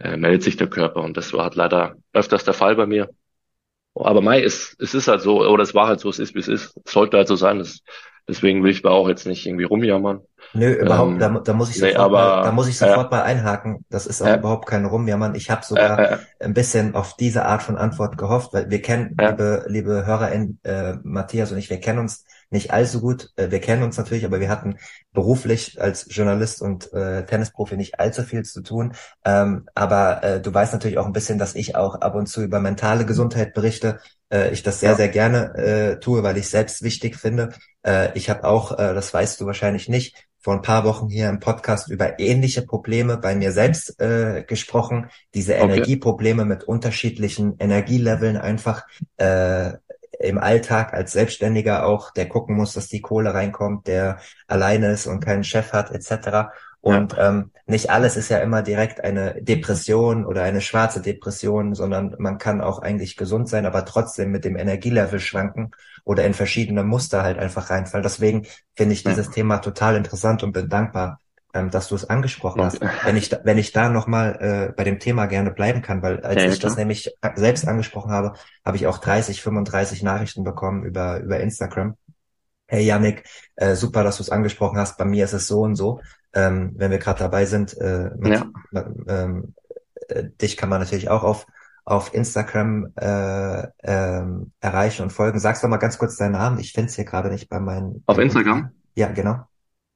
[0.00, 1.02] äh, meldet sich der Körper.
[1.02, 3.08] Und das war halt leider öfters der Fall bei mir.
[3.94, 6.40] Aber Mai, es, es ist halt so, oder es war halt so, es ist, wie
[6.40, 6.76] es ist.
[6.84, 7.58] Es sollte halt so sein.
[7.58, 7.80] Das,
[8.28, 10.20] deswegen will ich da auch jetzt nicht irgendwie rumjammern.
[10.54, 13.12] Nö, überhaupt, ähm, da, da muss ich sofort, nee, aber, mal, da muss ich sofort
[13.12, 13.84] äh, mal einhaken.
[13.88, 15.34] Das ist auch äh, überhaupt kein Rumjammern.
[15.34, 19.16] Ich habe sogar äh, ein bisschen auf diese Art von Antwort gehofft, weil wir kennen,
[19.18, 23.30] liebe, liebe HörerInnen, äh, Matthias und ich, wir kennen uns nicht allzu gut.
[23.36, 24.76] Äh, wir kennen uns natürlich, aber wir hatten
[25.12, 28.94] beruflich als Journalist und äh, Tennisprofi nicht allzu viel zu tun.
[29.24, 32.42] Ähm, aber äh, du weißt natürlich auch ein bisschen, dass ich auch ab und zu
[32.42, 34.00] über mentale Gesundheit berichte.
[34.32, 34.96] Äh, ich das sehr, ja.
[34.96, 37.50] sehr gerne äh, tue, weil ich selbst wichtig finde.
[37.82, 41.28] Äh, ich habe auch, äh, das weißt du wahrscheinlich nicht, vor ein paar Wochen hier
[41.28, 45.08] im Podcast über ähnliche Probleme bei mir selbst äh, gesprochen.
[45.34, 45.62] Diese okay.
[45.62, 48.84] Energieprobleme mit unterschiedlichen Energieleveln einfach
[49.18, 49.74] äh,
[50.22, 55.06] im Alltag als Selbstständiger auch, der gucken muss, dass die Kohle reinkommt, der alleine ist
[55.06, 56.50] und keinen Chef hat, etc.
[56.80, 57.28] Und ja.
[57.28, 62.38] ähm, nicht alles ist ja immer direkt eine Depression oder eine schwarze Depression, sondern man
[62.38, 65.70] kann auch eigentlich gesund sein, aber trotzdem mit dem Energielevel schwanken
[66.04, 68.02] oder in verschiedene Muster halt einfach reinfallen.
[68.02, 69.32] Deswegen finde ich dieses ja.
[69.32, 71.20] Thema total interessant und bin dankbar,
[71.54, 72.80] ähm, dass du es angesprochen hast.
[73.04, 76.20] Wenn ich da, wenn ich da nochmal äh, bei dem Thema gerne bleiben kann, weil
[76.20, 76.70] als ja, ich klar.
[76.70, 78.34] das nämlich selbst angesprochen habe,
[78.64, 81.96] habe ich auch 30, 35 Nachrichten bekommen über, über Instagram.
[82.66, 83.24] Hey Yannick,
[83.56, 84.96] äh, super, dass du es angesprochen hast.
[84.96, 86.00] Bei mir ist es so und so
[86.34, 88.46] ähm, wenn wir gerade dabei sind, äh, mit, ja.
[89.06, 89.54] ähm,
[90.08, 91.46] äh, dich kann man natürlich auch auf
[91.84, 95.40] auf Instagram äh, ähm, erreichen und folgen.
[95.40, 96.60] Sagst doch mal ganz kurz deinen Namen.
[96.60, 98.04] Ich finde es hier gerade nicht bei meinen.
[98.06, 98.70] Auf Instagram?
[98.94, 99.48] Ja, genau.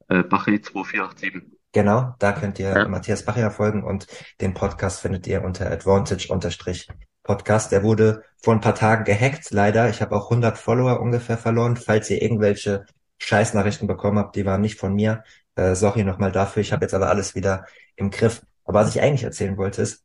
[0.09, 1.57] Äh, Bachi2487.
[1.73, 2.87] Genau, da könnt ihr ja.
[2.87, 4.07] Matthias Bacher folgen und
[4.41, 7.71] den Podcast findet ihr unter Advantage-Podcast.
[7.71, 9.89] Der wurde vor ein paar Tagen gehackt, leider.
[9.89, 11.75] Ich habe auch 100 Follower ungefähr verloren.
[11.75, 12.85] Falls ihr irgendwelche
[13.19, 15.23] Scheißnachrichten bekommen habt, die waren nicht von mir.
[15.55, 16.61] Äh, sorry nochmal dafür.
[16.61, 17.65] Ich habe jetzt aber alles wieder
[17.95, 18.41] im Griff.
[18.63, 20.03] Aber was ich eigentlich erzählen wollte ist,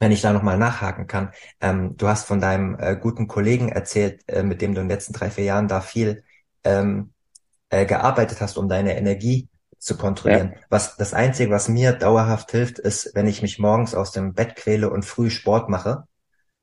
[0.00, 4.22] wenn ich da nochmal nachhaken kann, ähm, du hast von deinem äh, guten Kollegen erzählt,
[4.28, 6.24] äh, mit dem du in den letzten drei, vier Jahren da viel
[6.64, 7.12] ähm,
[7.70, 10.52] äh, gearbeitet hast, um deine Energie zu kontrollieren.
[10.54, 10.60] Ja.
[10.70, 14.56] Was das Einzige, was mir dauerhaft hilft, ist, wenn ich mich morgens aus dem Bett
[14.56, 16.04] quäle und früh Sport mache.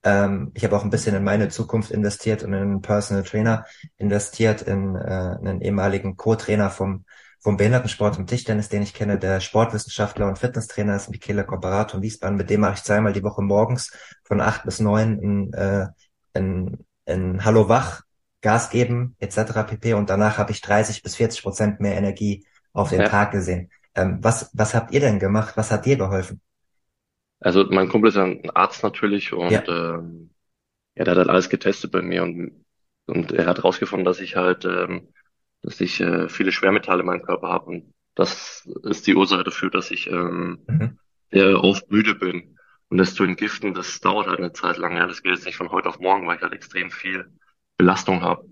[0.04, 3.66] Ähm, ich habe auch ein bisschen in meine Zukunft investiert und in einen Personal Trainer
[3.98, 7.06] investiert, in äh, einen ehemaligen Co-Trainer vom
[7.46, 12.02] vom Behindertensport und Tischtennis, den ich kenne, der Sportwissenschaftler und Fitnesstrainer ist Michele Komparato in
[12.02, 12.38] Wiesbaden.
[12.38, 13.92] Mit dem mache ich zweimal die Woche morgens
[14.24, 15.86] von acht bis neun in, äh,
[16.34, 18.02] in, in Hallo Wach,
[18.46, 19.66] Gas geben etc.
[19.68, 19.96] pp.
[19.96, 23.10] Und danach habe ich 30 bis 40 Prozent mehr Energie auf den ja.
[23.10, 23.72] Tag gesehen.
[23.96, 25.58] Ähm, was, was habt ihr denn gemacht?
[25.58, 26.42] Was hat dir geholfen?
[27.40, 29.64] Also mein Kumpel ist ein Arzt natürlich und ja.
[29.68, 30.30] ähm,
[30.96, 32.64] ja, der hat halt alles getestet bei mir und,
[33.08, 35.10] und er hat rausgefunden, dass ich halt ähm,
[35.64, 39.72] dass ich äh, viele Schwermetalle in meinem Körper habe und das ist die Ursache dafür,
[39.72, 41.00] dass ich ähm, mhm.
[41.32, 42.58] sehr oft müde bin.
[42.90, 44.96] Und das zu entgiften, das dauert halt eine Zeit lang.
[44.96, 47.26] Ja, das geht jetzt nicht von heute auf morgen, weil ich halt extrem viel
[47.78, 48.46] Belastung habe.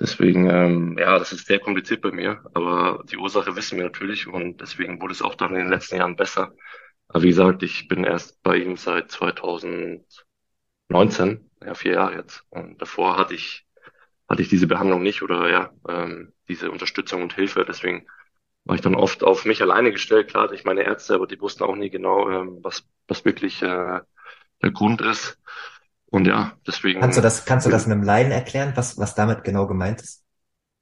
[0.00, 4.26] Deswegen, ähm, ja, das ist sehr kompliziert bei mir, aber die Ursache wissen wir natürlich
[4.26, 6.52] und deswegen wurde es auch dann in den letzten Jahren besser.
[7.08, 10.04] Aber wie gesagt, ich bin erst bei ihm seit 2019,
[11.62, 12.44] ja, vier Jahre jetzt.
[12.50, 13.64] Und davor hatte ich
[14.28, 17.64] hatte ich diese Behandlung nicht oder ja, ähm, diese Unterstützung und Hilfe.
[17.66, 18.06] Deswegen
[18.64, 20.28] war ich dann oft auf mich alleine gestellt.
[20.28, 24.00] Klar ich meine Ärzte, aber die wussten auch nie genau, ähm, was, was wirklich äh,
[24.62, 25.38] der Grund ist.
[26.14, 27.00] Und ja, deswegen.
[27.00, 30.24] Kannst du das, kannst du das einem Laien erklären, was, was damit genau gemeint ist?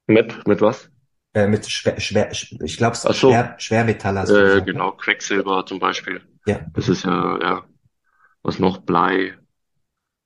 [0.07, 0.91] Mit, mit was?
[1.33, 3.11] Äh, mit schwer, schwer, ich glaube, so.
[3.15, 4.21] schwer, Schwermetalle.
[4.21, 4.73] Hast äh, gesagt, ne?
[4.75, 6.21] genau, Quecksilber zum Beispiel.
[6.45, 6.61] Ja.
[6.75, 7.65] Das ist ja, ja,
[8.43, 9.33] was noch, Blei,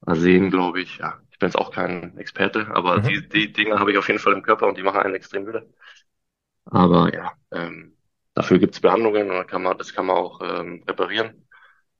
[0.04, 1.20] Arsen, glaube ich, ja.
[1.30, 3.02] Ich bin jetzt auch kein Experte, aber mhm.
[3.04, 5.44] die, die Dinge habe ich auf jeden Fall im Körper und die machen einen extrem
[5.44, 5.72] müde.
[6.64, 7.96] Aber ja, ähm,
[8.34, 11.46] dafür gibt es Behandlungen und kann man, das kann man auch ähm, reparieren.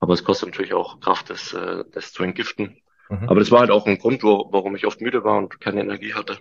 [0.01, 2.81] Aber es kostet natürlich auch Kraft, das, äh, das zu entgiften.
[3.09, 3.29] Mhm.
[3.29, 5.81] Aber das war halt auch ein Grund, wo, warum ich oft müde war und keine
[5.81, 6.37] Energie hatte.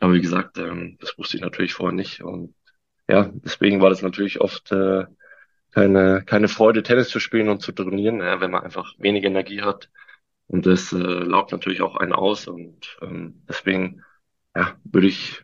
[0.00, 2.22] Aber wie gesagt, ähm, das wusste ich natürlich vorher nicht.
[2.22, 2.54] Und
[3.08, 5.06] ja, deswegen war das natürlich oft äh,
[5.72, 9.62] keine, keine Freude, Tennis zu spielen und zu trainieren, ja, wenn man einfach wenig Energie
[9.62, 9.90] hat
[10.48, 14.02] und das äh, laugt natürlich auch einen aus und ähm, deswegen
[14.56, 15.42] ja, würde ich,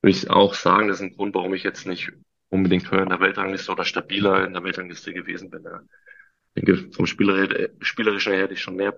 [0.00, 2.10] würde ich auch sagen, das ist ein Grund, warum ich jetzt nicht
[2.48, 5.64] unbedingt höher in der Weltrangliste oder stabiler in der Weltrangliste gewesen bin.
[5.64, 5.82] Ja.
[6.54, 8.96] Ich denke, vom Spieler, Spielerischen her hätte ich schon mehr,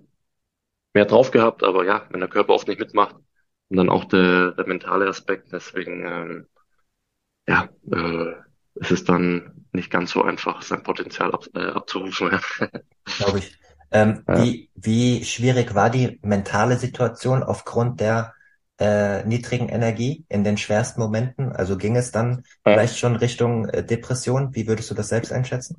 [0.96, 3.16] mehr drauf gehabt, aber ja, wenn der Körper oft nicht mitmacht
[3.68, 6.46] und dann auch der, der mentale Aspekt, deswegen ähm,
[7.46, 8.32] ja, äh,
[8.80, 12.30] es ist dann nicht ganz so einfach, sein Potenzial ab, äh, abzurufen.
[13.18, 13.58] Glaube ich.
[13.90, 14.42] Ähm, ja.
[14.42, 18.32] wie, wie schwierig war die mentale Situation aufgrund der
[18.80, 21.52] äh, niedrigen Energie in den schwersten Momenten?
[21.52, 22.72] Also ging es dann ja.
[22.72, 24.54] vielleicht schon Richtung äh, Depression?
[24.54, 25.76] Wie würdest du das selbst einschätzen?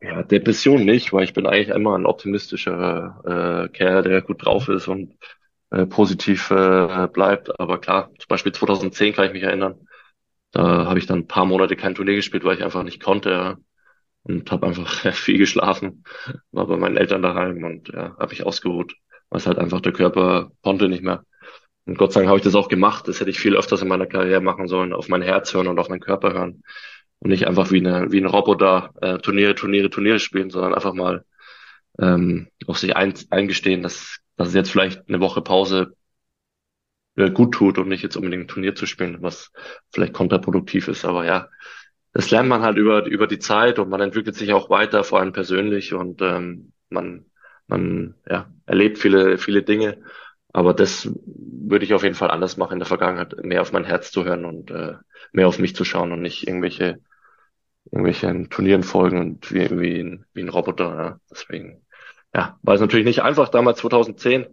[0.00, 4.68] Ja, Depression nicht, weil ich bin eigentlich immer ein optimistischer äh, Kerl, der gut drauf
[4.68, 5.16] ist und
[5.70, 7.58] äh, positiv äh, bleibt.
[7.58, 9.88] Aber klar, zum Beispiel 2010 kann ich mich erinnern.
[10.52, 13.30] Da habe ich dann ein paar Monate kein Turnier gespielt, weil ich einfach nicht konnte.
[13.30, 13.58] Ja.
[14.24, 16.04] Und habe einfach viel geschlafen,
[16.52, 18.94] war bei meinen Eltern daheim und ja, habe mich ausgeruht,
[19.30, 21.24] weil es halt einfach der Körper konnte nicht mehr.
[21.86, 23.08] Und Gott sei Dank habe ich das auch gemacht.
[23.08, 25.78] Das hätte ich viel öfters in meiner Karriere machen sollen, auf mein Herz hören und
[25.78, 26.62] auf meinen Körper hören.
[27.20, 30.94] Und nicht einfach wie, eine, wie ein Roboter äh, Turniere, Turniere, Turniere spielen, sondern einfach
[30.94, 31.24] mal
[31.98, 35.94] ähm, auf sich ein, eingestehen, dass, dass es jetzt vielleicht eine Woche Pause
[37.16, 39.50] äh, gut tut und nicht jetzt unbedingt ein Turnier zu spielen, was
[39.92, 41.04] vielleicht kontraproduktiv ist.
[41.04, 41.48] Aber ja,
[42.12, 45.20] das lernt man halt über, über die Zeit und man entwickelt sich auch weiter, vor
[45.20, 47.26] allem persönlich und ähm, man,
[47.66, 49.98] man ja, erlebt viele, viele Dinge.
[50.52, 53.84] Aber das würde ich auf jeden Fall anders machen in der Vergangenheit, mehr auf mein
[53.84, 54.94] Herz zu hören und äh,
[55.32, 57.00] mehr auf mich zu schauen und nicht irgendwelche
[57.90, 60.94] irgendwelchen Turnieren folgen und wie, wie, ein, wie ein Roboter.
[60.96, 61.20] Ja.
[61.30, 61.82] Deswegen,
[62.34, 64.46] ja, war es natürlich nicht einfach damals 2010,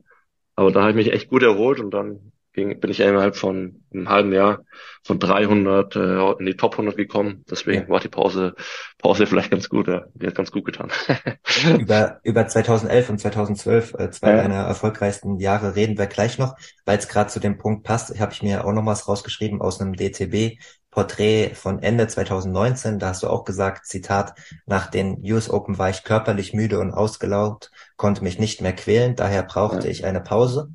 [0.56, 3.84] aber da habe ich mich echt gut erholt und dann ging, bin ich innerhalb von
[3.94, 4.64] einem halben Jahr
[5.04, 7.46] von 300 äh, in die Top 100 gekommen.
[7.50, 7.90] Deswegen ja.
[7.90, 8.56] war die Pause
[8.98, 9.88] Pause vielleicht ganz gut.
[9.88, 10.06] Ja.
[10.16, 10.90] Die hat ganz gut getan.
[11.80, 14.38] über über 2011 und 2012 äh, zwei ja.
[14.38, 18.20] deiner erfolgreichsten Jahre reden wir gleich noch, weil es gerade zu dem Punkt passt.
[18.20, 20.58] Habe ich mir auch noch was rausgeschrieben aus einem DTB
[20.96, 24.34] Porträt von Ende 2019, da hast du auch gesagt, Zitat,
[24.66, 29.14] nach den US Open war ich körperlich müde und ausgelaugt, konnte mich nicht mehr quälen,
[29.14, 29.92] daher brauchte ja.
[29.92, 30.70] ich eine Pause.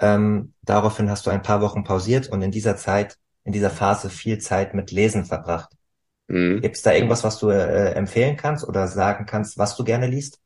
[0.00, 4.10] Ähm, daraufhin hast du ein paar Wochen pausiert und in dieser Zeit, in dieser Phase
[4.10, 5.70] viel Zeit mit Lesen verbracht.
[6.28, 6.60] Mhm.
[6.60, 10.06] Gibt es da irgendwas, was du äh, empfehlen kannst oder sagen kannst, was du gerne
[10.06, 10.40] liest?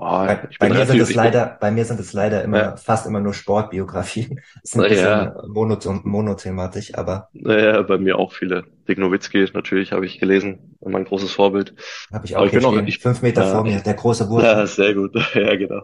[0.00, 2.76] Oh, bei, bei mir sind es leider, bei mir sind es leider immer ja.
[2.76, 4.40] fast immer nur Sportbiografien.
[4.62, 6.00] Das ist ein bisschen ja.
[6.04, 7.28] monothematisch, aber.
[7.32, 8.64] Naja, bei mir auch viele.
[8.86, 11.74] Dick Nowitzki natürlich habe ich gelesen, mein großes Vorbild.
[12.12, 12.46] Habe ich auch.
[12.46, 14.42] ich bin noch ich, fünf Meter ja, vor mir, der große Wurf.
[14.44, 15.16] Ja, sehr gut.
[15.34, 15.82] Ja, genau.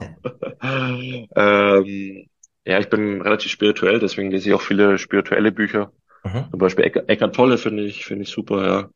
[1.35, 2.27] ähm,
[2.65, 5.93] ja, ich bin relativ spirituell, deswegen lese ich auch viele spirituelle Bücher.
[6.25, 6.47] Mhm.
[6.51, 8.91] Zum Beispiel Eck Eckart Tolle finde ich, finde ich super, ja.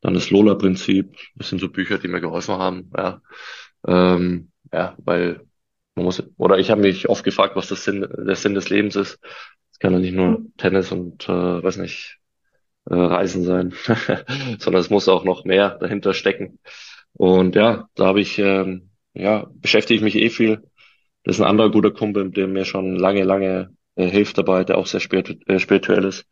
[0.00, 3.20] Dann das Lola-Prinzip, das sind so Bücher, die mir geholfen haben, ja.
[3.86, 5.42] Ähm, ja, weil
[5.94, 8.96] man muss, oder ich habe mich oft gefragt, was das Sinn, der Sinn des Lebens
[8.96, 9.18] ist.
[9.72, 12.18] Es kann ja nicht nur Tennis und, äh, weiß nicht,
[12.86, 13.74] äh, Reisen sein,
[14.58, 16.58] sondern es muss auch noch mehr dahinter stecken.
[17.12, 20.62] Und ja, da habe ich, ähm, ja, beschäftige ich mich eh viel
[21.24, 24.78] das ist ein anderer guter Kumpel, der mir schon lange, lange äh, hilft dabei, der
[24.78, 26.26] auch sehr spiritu äh, spirituell ist.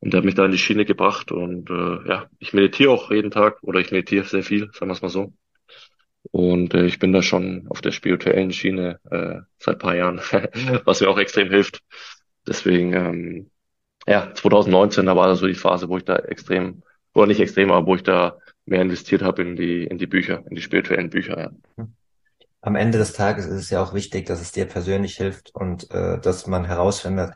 [0.00, 1.32] Und der hat mich da in die Schiene gebracht.
[1.32, 4.94] Und äh, ja, ich meditiere auch jeden Tag oder ich meditiere sehr viel, sagen wir
[4.94, 5.32] es mal so.
[6.32, 10.18] Und äh, ich bin da schon auf der spirituellen Schiene äh, seit paar Jahren,
[10.84, 11.80] was mir auch extrem hilft.
[12.46, 13.50] Deswegen, ähm,
[14.06, 16.82] ja, 2019, da war so die Phase, wo ich da extrem,
[17.14, 20.44] oder nicht extrem, aber wo ich da mehr investiert habe in die, in die Bücher,
[20.48, 21.38] in die spirituellen Bücher,
[21.76, 21.86] ja.
[22.62, 25.90] Am Ende des Tages ist es ja auch wichtig, dass es dir persönlich hilft und
[25.90, 27.34] äh, dass man herausfindet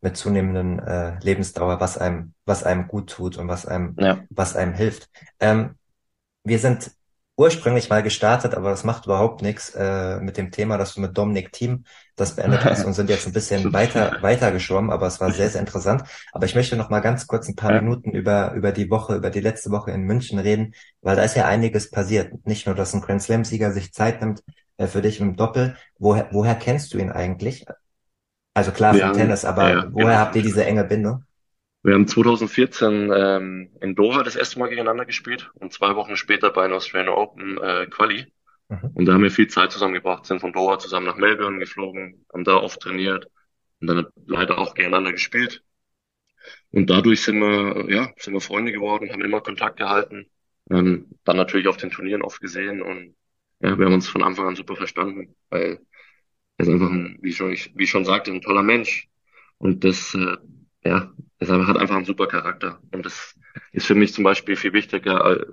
[0.00, 4.18] mit zunehmenden äh, Lebensdauer, was einem, was einem gut tut und was einem, ja.
[4.30, 5.08] was einem hilft.
[5.40, 5.76] Ähm,
[6.44, 6.90] wir sind
[7.36, 11.16] ursprünglich mal gestartet, aber das macht überhaupt nichts äh, mit dem Thema, dass du mit
[11.16, 11.84] Dominik Team
[12.16, 15.50] das beendet hast und sind jetzt ein bisschen weiter weiter geschwommen, aber es war sehr
[15.50, 16.04] sehr interessant.
[16.32, 17.80] Aber ich möchte noch mal ganz kurz ein paar ja.
[17.80, 21.34] Minuten über über die Woche, über die letzte Woche in München reden, weil da ist
[21.34, 22.46] ja einiges passiert.
[22.46, 24.42] Nicht nur, dass ein Grand Slam Sieger sich Zeit nimmt
[24.78, 25.76] für dich im Doppel.
[25.98, 27.64] Woher woher kennst du ihn eigentlich?
[28.54, 30.18] Also klar vom Tennis, aber ja, woher genau.
[30.18, 31.24] habt ihr diese enge Bindung?
[31.82, 36.50] Wir haben 2014 ähm, in Doha das erste Mal gegeneinander gespielt und zwei Wochen später
[36.50, 38.32] bei einer Australian Open äh, Quali.
[38.68, 38.90] Mhm.
[38.94, 42.44] Und da haben wir viel Zeit zusammengebracht, sind von Doha zusammen nach Melbourne geflogen, haben
[42.44, 43.26] da oft trainiert
[43.80, 45.62] und dann leider auch gegeneinander gespielt.
[46.70, 50.30] Und dadurch sind wir, ja, sind wir Freunde geworden, haben immer Kontakt gehalten,
[50.70, 53.14] ähm, dann natürlich auf den Turnieren oft gesehen und
[53.60, 55.80] ja, wir haben uns von Anfang an super verstanden, weil
[56.56, 59.08] er ist einfach ein, wie schon, wie schon sagte, ein toller Mensch.
[59.58, 60.36] Und das, äh,
[60.84, 62.80] ja, es hat einfach einen super Charakter.
[62.92, 63.34] Und das
[63.72, 65.44] ist für mich zum Beispiel viel wichtiger,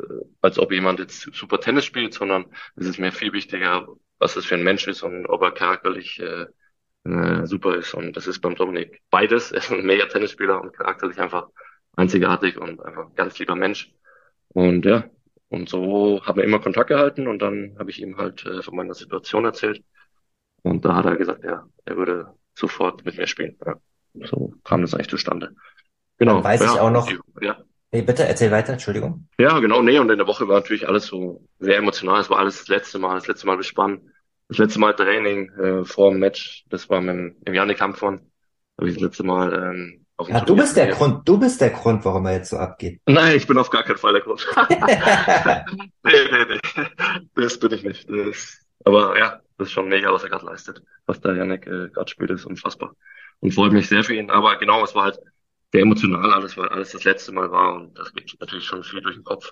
[0.42, 3.88] als ob jemand jetzt super Tennis spielt, sondern es ist mir viel wichtiger,
[4.20, 6.46] was es für ein Mensch ist und ob er charakterlich äh,
[7.04, 7.94] äh, super ist.
[7.94, 9.52] Und das ist beim Dominik beides.
[9.52, 11.48] Er ist ein mega Tennisspieler und charakterlich einfach
[11.96, 13.92] einzigartig und einfach ein ganz lieber Mensch.
[14.50, 15.10] Und ja,
[15.52, 18.74] und so haben wir immer Kontakt gehalten und dann habe ich ihm halt äh, von
[18.74, 19.84] meiner Situation erzählt.
[20.64, 23.58] Und da hat er gesagt, ja, er würde sofort mit mir spielen.
[23.66, 23.76] Ja.
[24.28, 25.54] So kam das eigentlich zustande.
[26.18, 26.36] Genau.
[26.36, 27.12] Dann weiß ja, ich auch noch.
[27.42, 27.58] Ja.
[27.92, 29.28] Nee, bitte erzähl weiter, Entschuldigung.
[29.38, 32.22] Ja, genau, nee, und in der Woche war natürlich alles so sehr emotional.
[32.22, 34.04] Es war alles das letzte Mal, das letzte Mal bespannt.
[34.48, 38.32] Das letzte Mal Training äh, vor dem Match, das war mit dem, im Janik Kampfmann.
[38.78, 42.04] Habe ich das letzte Mal ähm, Ja, du bist der Grund, du bist der Grund,
[42.06, 43.02] warum er jetzt so abgeht.
[43.06, 44.46] Nein, ich bin auf gar keinen Fall der Grund.
[44.70, 46.84] nee, nee, nee.
[47.36, 48.10] Das bin ich nicht.
[48.10, 50.82] Das, aber ja, das ist schon mega, was er gerade leistet.
[51.06, 52.96] Was der Janik äh, gerade spielt, ist unfassbar
[53.42, 54.30] und freut mich sehr für ihn.
[54.30, 55.20] Aber genau, es war halt
[55.72, 59.02] sehr emotional alles, weil alles das letzte Mal war und das geht natürlich schon viel
[59.02, 59.52] durch den Kopf.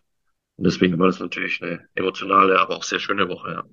[0.56, 3.64] Und deswegen war das natürlich eine emotionale, aber auch sehr schöne Woche, ja.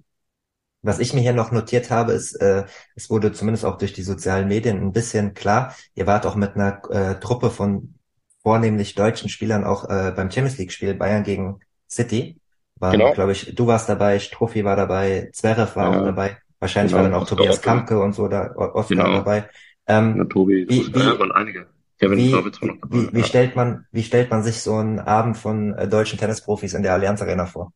[0.83, 4.03] Was ich mir hier noch notiert habe, ist, äh, es wurde zumindest auch durch die
[4.03, 7.95] sozialen Medien ein bisschen klar, ihr wart auch mit einer äh, Truppe von
[8.43, 12.39] vornehmlich deutschen Spielern auch äh, beim Champions League-Spiel Bayern gegen City.
[12.77, 13.13] War, genau.
[13.13, 15.99] glaube ich, du warst dabei, Strophi war dabei, Zverev war ja.
[15.99, 16.37] auch dabei.
[16.61, 17.03] Wahrscheinlich genau.
[17.03, 19.13] war dann auch Tobias Kampke und so da oft genau.
[19.13, 19.49] dabei.
[19.87, 21.67] Ähm, ja, Tobi, wie, wie, ja, einige.
[21.99, 25.89] Kevin wie, wie, wie, stellt man, wie stellt man sich so einen Abend von äh,
[25.89, 27.73] deutschen Tennisprofis in der Allianz Arena vor?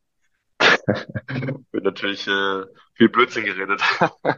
[1.71, 2.61] wird natürlich äh,
[3.01, 3.81] viel Blödsinn geredet.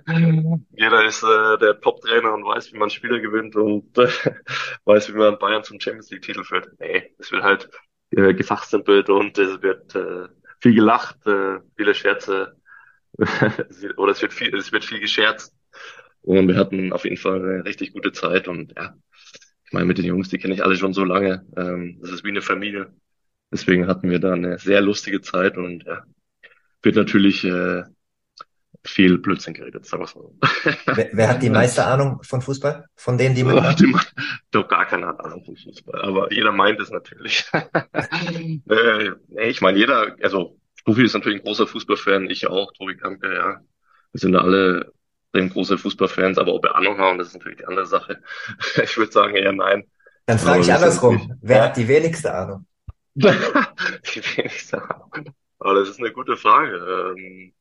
[0.78, 4.08] Jeder ist äh, der Top-Trainer und weiß, wie man Spieler gewinnt und äh,
[4.86, 6.69] weiß, wie man Bayern zum Champions League-Titel führt.
[6.80, 7.69] Nee, es wird halt
[8.12, 10.30] äh, gefachsimpelt und es wird äh,
[10.62, 12.56] viel gelacht, äh, viele Scherze
[13.97, 15.54] oder es wird viel, es wird viel gescherzt.
[16.21, 18.95] Und wir hatten auf jeden Fall eine richtig gute Zeit und ja,
[19.65, 21.45] ich meine, mit den Jungs, die kenne ich alle schon so lange.
[21.58, 22.93] Ähm, das ist wie eine Familie.
[23.52, 26.06] Deswegen hatten wir da eine sehr lustige Zeit und ja,
[26.82, 27.84] wird natürlich äh,
[28.86, 30.36] viel Blödsinn geredet, sagen wir so.
[30.86, 32.86] Wer, wer, hat die meiste Ahnung von Fußball?
[32.96, 33.43] Von denen, die
[33.84, 34.08] mitmachen?
[34.52, 37.46] Doch gar keine Ahnung von Fußball, aber jeder meint es natürlich.
[38.69, 39.12] äh,
[39.50, 43.62] ich meine, jeder, also Stufi ist natürlich ein großer Fußballfan, ich auch, Tobi Kampke, ja.
[44.12, 44.91] Wir sind alle
[45.32, 48.22] große Fußballfans, aber ob wir Ahnung haben, das ist natürlich die andere Sache.
[48.84, 49.84] ich würde sagen eher nein.
[50.26, 51.38] Dann frage ich andersrum.
[51.41, 52.65] Wer hat die wenigste Ahnung?
[53.15, 55.34] die wenigste Ahnung.
[55.60, 57.15] Aber das ist eine gute Frage.
[57.17, 57.54] Ähm,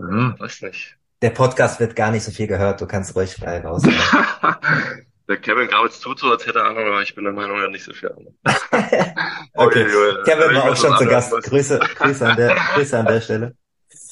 [0.00, 0.96] ja, weiß nicht.
[1.22, 3.82] Der Podcast wird gar nicht so viel gehört, du kannst ruhig frei raus.
[5.28, 7.58] der Kevin gab jetzt tut so, als hätte er Ahnung, aber ich bin der Meinung,
[7.58, 8.36] er hat nicht so viel Ahnung.
[9.54, 9.84] okay,
[10.24, 11.32] Kevin war auch schon zu Gast.
[11.32, 13.56] Grüße, Grüße, an der, Grüße an der Stelle.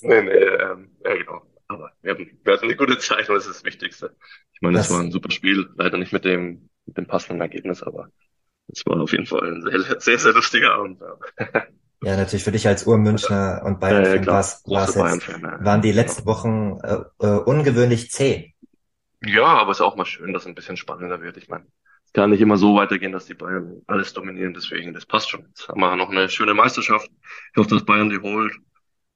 [0.03, 1.43] Nee, nee, ähm, ja genau.
[1.67, 4.15] Aber wir hatten, wir hatten eine gute Zeit und das ist das Wichtigste.
[4.53, 7.41] Ich meine, das, das war ein super Spiel, leider nicht mit dem, mit dem passenden
[7.41, 8.11] Ergebnis, aber
[8.69, 11.01] es war auf jeden Fall ein sehr, sehr, sehr lustiger Abend.
[11.01, 11.67] Ja.
[12.03, 15.65] Ja, natürlich für dich als Urmünchner und Bayern-Fan ja, Bayern ja.
[15.65, 18.55] waren die letzten Wochen äh, äh, ungewöhnlich zäh.
[19.23, 21.37] Ja, aber es ist auch mal schön, dass es ein bisschen spannender wird.
[21.37, 21.67] Ich meine,
[22.07, 25.47] es kann nicht immer so weitergehen, dass die Bayern alles dominieren, deswegen, das passt schon.
[25.49, 27.11] Jetzt haben wir noch eine schöne Meisterschaft.
[27.53, 28.53] Ich hoffe, dass Bayern die holt.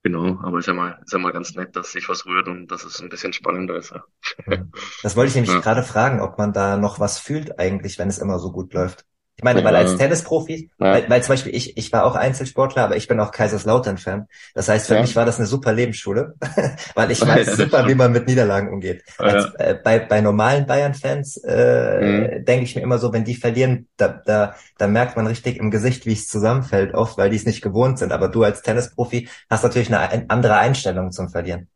[0.03, 2.67] Genau, aber ist ja mal, ist ja mal ganz nett, dass sich was rührt und
[2.67, 3.93] dass es ein bisschen spannender ist.
[3.93, 4.67] Ja.
[5.05, 5.61] Das wollte ich nämlich ja.
[5.61, 9.05] gerade fragen, ob man da noch was fühlt eigentlich, wenn es immer so gut läuft.
[9.43, 10.93] Ich meine, weil als Tennisprofi, ja.
[10.93, 14.29] weil, weil zum Beispiel ich, ich war auch Einzelsportler, aber ich bin auch Kaiserslautern-Fan.
[14.55, 15.01] Das heißt, für ja.
[15.01, 16.37] mich war das eine super Lebensschule,
[16.95, 19.03] weil ich weiß super, wie man mit Niederlagen umgeht.
[19.19, 22.45] Als, äh, bei, bei normalen Bayern-Fans äh, mhm.
[22.45, 25.73] denke ich mir immer so, wenn die verlieren, da, da, da merkt man richtig im
[25.73, 28.13] Gesicht, wie es zusammenfällt, oft, weil die es nicht gewohnt sind.
[28.13, 31.67] Aber du als Tennisprofi hast natürlich eine andere Einstellung zum Verlieren.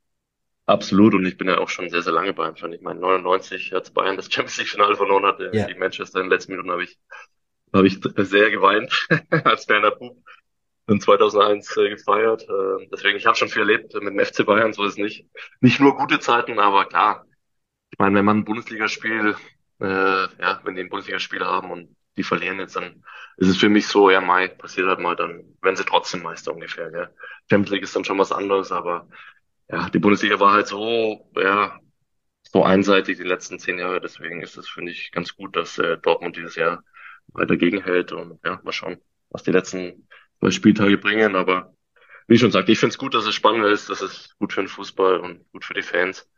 [0.66, 2.72] Absolut, und ich bin ja auch schon sehr, sehr lange Bayern-Fan.
[2.72, 5.66] Ich meine, 99, als Bayern das Champions League-Finale verloren hatte, ja.
[5.66, 6.98] die Manchester in den letzten Minuten habe ich
[7.76, 9.06] habe ich sehr geweint
[9.44, 10.16] als kleiner Bub.
[10.88, 12.42] In 2001 äh, gefeiert.
[12.42, 15.26] Äh, deswegen, ich habe schon viel erlebt mit dem FC Bayern, so ist es nicht.
[15.60, 17.26] Nicht nur gute Zeiten, aber klar.
[17.90, 19.34] Ich meine, wenn man ein Bundesligaspiel,
[19.80, 23.02] äh, ja, wenn die ein Bundesligaspiel haben und die verlieren jetzt, dann
[23.36, 26.54] ist es für mich so, ja, Mai, passiert halt mal, dann werden sie trotzdem Meister
[26.54, 26.90] ungefähr.
[26.90, 27.10] Gell?
[27.50, 29.08] Champions League ist dann schon was anderes, aber
[29.68, 31.80] ja, die Bundesliga war halt so, ja,
[32.42, 34.00] so einseitig die letzten zehn Jahre.
[34.00, 36.84] Deswegen ist es, finde ich, ganz gut, dass äh, Dortmund dieses Jahr
[37.28, 38.98] weiter gegenhält und ja, mal schauen,
[39.30, 40.08] was die letzten
[40.40, 41.36] zwei Spieltage bringen.
[41.36, 41.74] Aber
[42.28, 44.62] wie schon gesagt, ich finde es gut, dass es spannend ist, das ist gut für
[44.62, 46.28] den Fußball und gut für die Fans.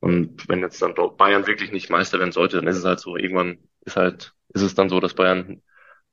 [0.00, 3.16] Und wenn jetzt dann Bayern wirklich nicht Meister werden sollte, dann ist es halt so,
[3.16, 5.62] irgendwann ist halt, ist es dann so, dass Bayern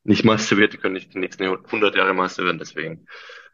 [0.04, 3.08] nicht Meister wird, die können nicht die nächsten 100 Jahre Meister werden, deswegen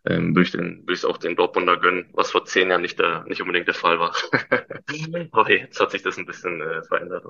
[0.06, 3.00] ähm, würde ich den, würde ich auch den Dortmunder gönnen, was vor zehn Jahren nicht
[3.00, 4.16] der, nicht unbedingt der Fall war.
[5.32, 7.26] Aber jetzt hat sich das ein bisschen äh, verändert.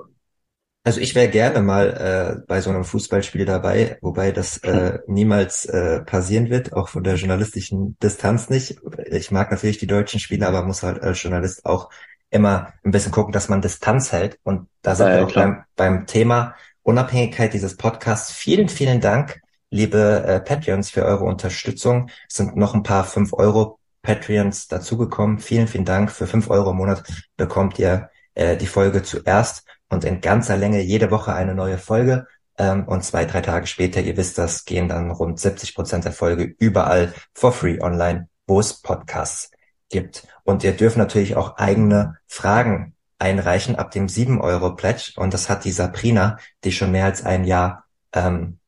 [0.83, 5.65] Also ich wäre gerne mal äh, bei so einem Fußballspiel dabei, wobei das äh, niemals
[5.65, 8.77] äh, passieren wird, auch von der journalistischen Distanz nicht.
[9.05, 11.91] Ich mag natürlich die deutschen Spiele, aber muss halt als Journalist auch
[12.31, 14.39] immer ein bisschen gucken, dass man Distanz hält.
[14.43, 18.31] Und da sind ja, wir auch beim, beim Thema Unabhängigkeit dieses Podcasts.
[18.31, 19.39] Vielen, vielen Dank,
[19.69, 22.09] liebe äh, Patreons, für eure Unterstützung.
[22.27, 25.37] Es sind noch ein paar 5 Euro Patreons dazugekommen.
[25.37, 26.11] Vielen, vielen Dank.
[26.11, 27.03] Für 5 Euro im Monat
[27.37, 32.25] bekommt ihr äh, die Folge zuerst und in ganzer Länge jede Woche eine neue Folge.
[32.57, 36.13] Ähm, und zwei, drei Tage später, ihr wisst das, gehen dann rund 70 Prozent der
[36.13, 39.51] Folge überall for free online, wo es Podcasts
[39.89, 40.27] gibt.
[40.43, 45.13] Und ihr dürft natürlich auch eigene Fragen einreichen ab dem 7 Euro Pledge.
[45.17, 47.83] Und das hat die Sabrina, die schon mehr als ein Jahr
[48.13, 48.59] ähm,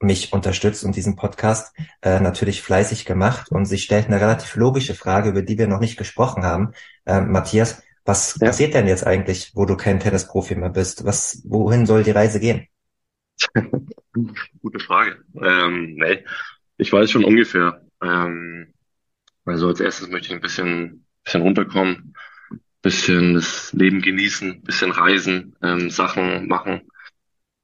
[0.00, 3.50] mich unterstützt und diesen Podcast äh, natürlich fleißig gemacht.
[3.50, 6.72] Und sie stellt eine relativ logische Frage, über die wir noch nicht gesprochen haben.
[7.04, 8.46] Ähm, Matthias, Was ja.
[8.46, 11.04] passiert denn jetzt eigentlich, wo du kein Tennisprofi mehr bist?
[11.04, 12.68] Was, wohin soll die Reise gehen?
[14.62, 15.24] Gute Frage.
[15.42, 16.24] Ähm, nee,
[16.78, 17.82] ich weiß schon ungefähr.
[18.00, 18.72] Ähm,
[19.44, 22.14] also als erstes möchte ich ein bisschen, bisschen runterkommen,
[22.80, 26.82] bisschen das Leben genießen, bisschen reisen, ähm, Sachen machen,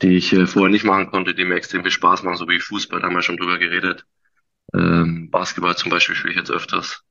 [0.03, 2.59] die ich äh, vorher nicht machen konnte, die mir extrem viel Spaß machen, so wie
[2.59, 4.05] Fußball, da haben wir schon drüber geredet.
[4.75, 7.05] Ähm, Basketball zum Beispiel spiele ich jetzt öfters.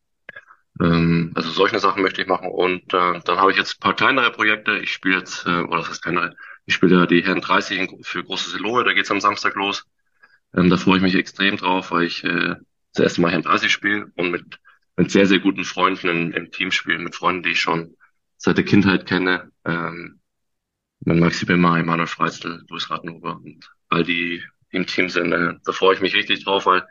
[0.81, 2.49] Ähm, also solche Sachen möchte ich machen.
[2.49, 4.77] Und äh, dann habe ich jetzt ein paar kleinere Projekte.
[4.79, 6.35] Ich spiele jetzt, äh, oder was heißt kleinere?
[6.65, 9.85] Ich spiele ja die Herren 30 für große Siloe, da geht's am Samstag los.
[10.55, 12.55] Ähm, da freue ich mich extrem drauf, weil ich äh,
[12.93, 14.59] das erste Mal Herren 30 spiele und mit,
[14.97, 17.95] mit sehr, sehr guten Freunden im, im Team spiele, mit Freunden, die ich schon
[18.37, 19.51] seit der Kindheit kenne.
[19.65, 20.19] Ähm,
[21.01, 25.31] mit Maxi Bimmer, Emanuel Freizl, Luis Rattenhuber und all die, die im Team sind.
[25.31, 26.83] Äh, da freue ich mich richtig drauf, weil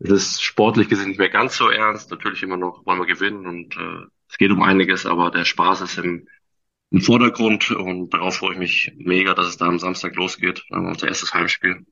[0.00, 2.10] es ist sportlich gesehen nicht mehr ganz so ernst.
[2.10, 5.82] Natürlich immer noch wollen wir gewinnen und äh, es geht um einiges, aber der Spaß
[5.82, 6.26] ist im,
[6.90, 10.64] im Vordergrund und darauf freue ich mich mega, dass es da am Samstag losgeht.
[10.70, 11.84] Dann unser erstes Heimspiel.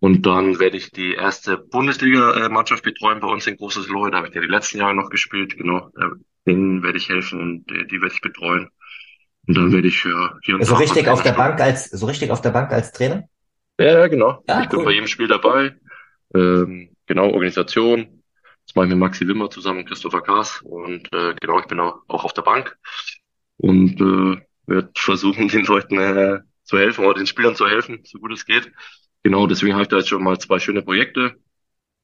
[0.00, 4.10] Und dann werde ich die erste Bundesliga-Mannschaft betreuen bei uns in Großes Lohe.
[4.10, 5.56] Da habe ich ja die letzten Jahre noch gespielt.
[5.56, 5.90] Genau,
[6.46, 8.68] denen werde ich helfen und die, werde ich betreuen.
[9.46, 12.30] Und dann werde ich ja hier und So richtig auf der Bank als so richtig
[12.30, 13.24] auf der Bank als Trainer?
[13.78, 14.42] Ja, genau.
[14.48, 14.78] Ja, ich cool.
[14.78, 15.74] bin bei jedem Spiel dabei.
[16.34, 18.22] Ähm, genau, Organisation.
[18.66, 20.62] Das mache ich mit Maxi Wimmer zusammen und Christopher Kaas.
[20.62, 22.76] Und äh, genau, ich bin auch, auch auf der Bank
[23.58, 28.18] und äh, werde versuchen, den Leuten äh, zu helfen oder den Spielern zu helfen, so
[28.18, 28.72] gut es geht.
[29.22, 31.36] Genau, deswegen habe ich da jetzt schon mal zwei schöne Projekte.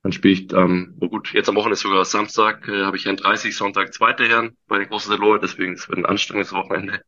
[0.03, 3.05] Dann spiele ich, ähm, oh gut, jetzt am Wochenende ist sogar Samstag, äh, habe ich
[3.05, 7.03] Herrn 30, Sonntag zweite Herren bei den großen Salon, deswegen es wird ein anstrengendes Wochenende.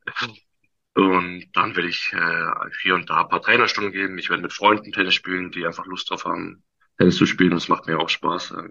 [0.95, 4.19] Und dann werde ich äh, hier und da ein paar Trainerstunden geben.
[4.19, 6.63] Ich werde mit Freunden Tennis spielen, die einfach Lust drauf haben,
[6.99, 7.53] Tennis zu spielen.
[7.53, 8.53] Und es macht mir auch Spaß.
[8.53, 8.69] Äh,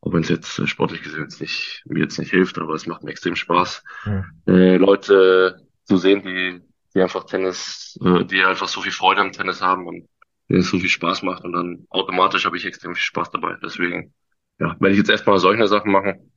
[0.00, 2.86] auch wenn es jetzt äh, sportlich gesehen jetzt nicht, mir jetzt nicht hilft, aber es
[2.86, 4.24] macht mir extrem Spaß, ja.
[4.46, 6.60] äh, Leute zu sehen, die,
[6.94, 10.08] die einfach Tennis, äh, die einfach so viel Freude am Tennis haben und
[10.48, 11.44] denen es so viel Spaß macht.
[11.44, 13.56] Und dann automatisch habe ich extrem viel Spaß dabei.
[13.62, 14.14] Deswegen,
[14.58, 16.32] ja, werde ich jetzt erstmal solche Sachen machen.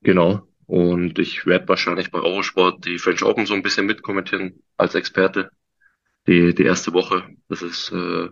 [0.00, 0.48] Genau.
[0.66, 5.50] Und ich werde wahrscheinlich bei Eurosport die French Open so ein bisschen mitkommentieren als Experte.
[6.26, 7.28] Die, die erste Woche.
[7.48, 8.28] Das ist äh,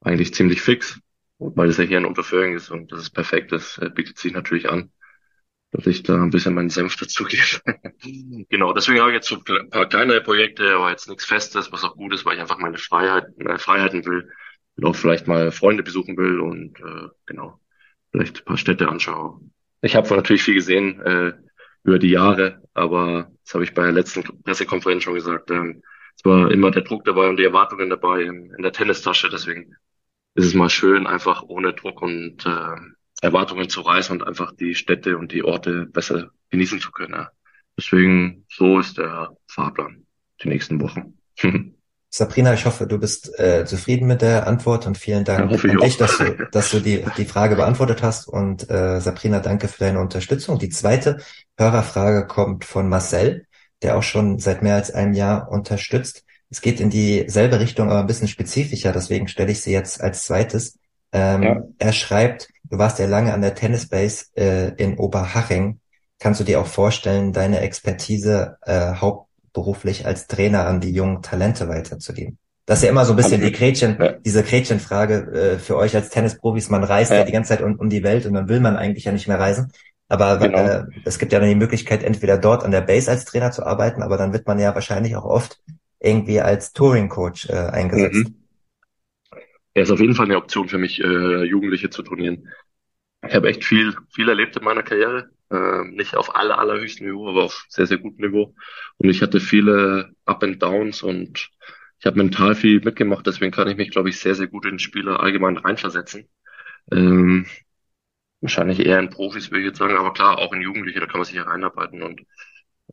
[0.00, 1.00] eigentlich ziemlich fix
[1.38, 4.32] weil es ja hier ein Unterföhring ist und das ist perfekt, das äh, bietet sich
[4.32, 4.90] natürlich an,
[5.70, 7.60] dass ich da ein bisschen meinen Senf dazugebe.
[8.48, 11.84] genau, deswegen habe ich jetzt so ein paar kleinere Projekte, aber jetzt nichts Festes, was
[11.84, 14.30] auch gut ist, weil ich einfach meine Freiheit, meine Freiheiten will
[14.76, 17.60] und auch vielleicht mal Freunde besuchen will und äh, genau,
[18.10, 19.52] vielleicht ein paar Städte anschauen.
[19.82, 21.32] Ich habe natürlich viel gesehen äh,
[21.84, 25.50] über die Jahre, aber das habe ich bei der letzten Pressekonferenz schon gesagt.
[25.50, 25.82] Ähm,
[26.16, 29.76] es war immer der Druck dabei und die Erwartungen dabei in, in der Tennistasche, deswegen
[30.34, 32.76] ist es mal schön, einfach ohne Druck und äh,
[33.20, 37.14] Erwartungen zu reisen und einfach die Städte und die Orte besser genießen zu können.
[37.14, 37.30] Ja.
[37.76, 40.06] Deswegen, so ist der Fahrplan
[40.42, 41.18] die nächsten Wochen.
[42.10, 45.78] Sabrina, ich hoffe, du bist äh, zufrieden mit der Antwort und vielen Dank ja, an
[45.78, 48.28] dich, dass du, dass du die, die Frage beantwortet hast.
[48.28, 50.58] Und äh, Sabrina, danke für deine Unterstützung.
[50.58, 51.18] Die zweite
[51.58, 53.46] Hörerfrage kommt von Marcel,
[53.82, 56.24] der auch schon seit mehr als einem Jahr unterstützt.
[56.50, 60.24] Es geht in dieselbe Richtung, aber ein bisschen spezifischer, deswegen stelle ich sie jetzt als
[60.24, 60.78] zweites.
[61.12, 61.62] Ähm, ja.
[61.78, 65.80] Er schreibt, du warst ja lange an der Tennisbase äh, in Oberhaching.
[66.18, 71.68] Kannst du dir auch vorstellen, deine Expertise äh, hauptberuflich als Trainer an die jungen Talente
[71.68, 72.38] weiterzugeben?
[72.66, 74.12] Das ist ja immer so ein bisschen die Gretchen, ja.
[74.12, 75.14] diese Gretchenfrage
[75.54, 76.68] äh, für euch als Tennisprofis.
[76.68, 77.18] Man reist ja.
[77.18, 79.28] ja, die ganze Zeit um, um die Welt und dann will man eigentlich ja nicht
[79.28, 79.72] mehr reisen.
[80.08, 80.58] Aber genau.
[80.58, 83.64] äh, es gibt ja dann die Möglichkeit, entweder dort an der Base als Trainer zu
[83.64, 85.60] arbeiten, aber dann wird man ja wahrscheinlich auch oft
[86.00, 88.28] irgendwie als Touring-Coach äh, eingesetzt.
[88.28, 88.34] Mhm.
[89.74, 92.48] Er ist auf jeden Fall eine Option für mich, äh, Jugendliche zu trainieren.
[93.26, 95.30] Ich habe echt viel, viel erlebt in meiner Karriere.
[95.50, 98.54] Äh, nicht auf aller, allerhöchstem Niveau, aber auf sehr, sehr gutem Niveau.
[98.98, 101.50] Und ich hatte viele Up and Downs und
[101.98, 104.78] ich habe mental viel mitgemacht, deswegen kann ich mich, glaube ich, sehr, sehr gut in
[104.78, 106.28] Spieler allgemein reinversetzen.
[106.92, 107.46] Ähm,
[108.40, 111.18] wahrscheinlich eher in Profis, würde ich jetzt sagen, aber klar, auch in Jugendliche, da kann
[111.18, 112.20] man sich ja reinarbeiten und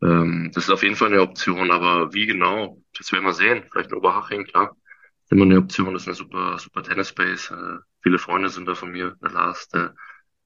[0.01, 3.63] ähm, das ist auf jeden Fall eine Option, aber wie genau, das werden wir sehen.
[3.71, 4.75] Vielleicht in Oberhaching, klar.
[5.23, 7.53] ist immer eine Option, das ist eine super, super Tennis-Base.
[7.53, 9.95] Äh, viele Freunde sind da von mir, der Lars, der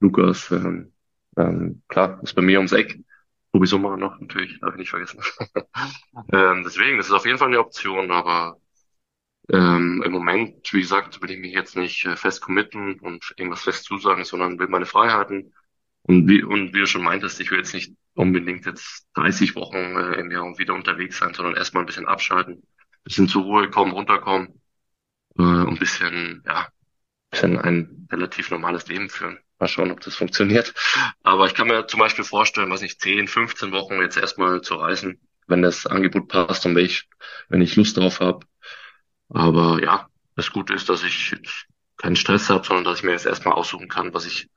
[0.00, 0.92] Lukas, ähm,
[1.36, 2.98] ähm, klar, ist bei mir ums Eck.
[3.52, 5.20] Tobi Sommer noch, natürlich, darf ich nicht vergessen.
[6.32, 8.60] ähm, deswegen, das ist auf jeden Fall eine Option, aber
[9.52, 13.62] ähm, im Moment, wie gesagt, will ich mich jetzt nicht äh, fest committen und irgendwas
[13.62, 15.52] fest zusagen, sondern will meine Freiheiten.
[16.02, 19.76] Und wie, und wie du schon meintest, ich will jetzt nicht unbedingt jetzt 30 Wochen
[19.76, 23.70] äh, im Jahr wieder unterwegs sein, sondern erstmal ein bisschen abschalten, ein bisschen zur Ruhe
[23.70, 24.60] kommen, runterkommen
[25.38, 29.38] äh, und ein bisschen, ja, ein bisschen ein relativ normales Leben führen.
[29.58, 30.74] Mal schauen, ob das funktioniert.
[31.22, 34.74] Aber ich kann mir zum Beispiel vorstellen, was nicht 10, 15 Wochen jetzt erstmal zu
[34.74, 37.08] reisen, wenn das Angebot passt und wenn ich,
[37.48, 38.46] wenn ich Lust drauf habe.
[39.28, 41.36] Aber ja, das Gute ist, dass ich
[41.96, 44.48] keinen Stress habe, sondern dass ich mir jetzt erstmal aussuchen kann, was ich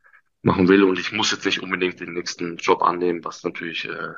[0.44, 0.84] machen will.
[0.84, 4.14] Und ich muss jetzt nicht unbedingt den nächsten Job annehmen, was natürlich äh,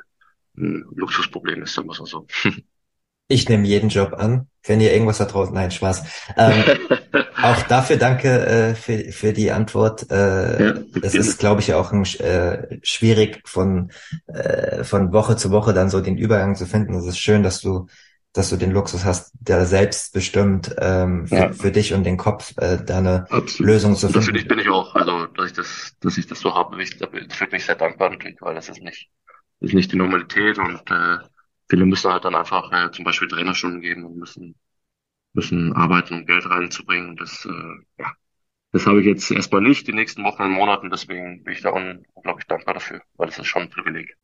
[0.58, 2.26] ein Luxusproblem ist, sagen wir so.
[3.28, 4.46] Ich nehme jeden Job an.
[4.64, 6.04] Wenn ihr irgendwas da draußen, nein, Spaß.
[6.36, 6.62] Ähm,
[7.42, 10.08] auch dafür danke äh, für, für die Antwort.
[10.12, 13.90] Äh, ja, es ist, glaube ich, auch ein, äh, schwierig von,
[14.28, 16.94] äh, von Woche zu Woche dann so den Übergang zu finden.
[16.94, 17.88] Es ist schön, dass du,
[18.36, 21.52] dass du den Luxus hast, der selbstbestimmt ähm, für, ja.
[21.52, 23.72] für dich und den Kopf äh, da eine Absolut.
[23.72, 24.34] Lösung zu finden.
[24.34, 27.06] Dafür bin ich auch, also dass ich das, dass ich das so habe, ich, da
[27.06, 29.08] bin ich wirklich sehr dankbar natürlich, weil das ist nicht,
[29.60, 31.18] ist nicht die Normalität und äh,
[31.70, 34.54] viele müssen halt dann einfach äh, zum Beispiel Trainerstunden geben und müssen,
[35.32, 37.16] müssen arbeiten, um Geld reinzubringen.
[37.16, 38.12] Das, äh, ja,
[38.72, 41.70] das habe ich jetzt erstmal nicht die nächsten Wochen und Monaten, deswegen bin ich da
[41.70, 44.16] unglaublich dankbar dafür, weil das ist schon ein Privileg.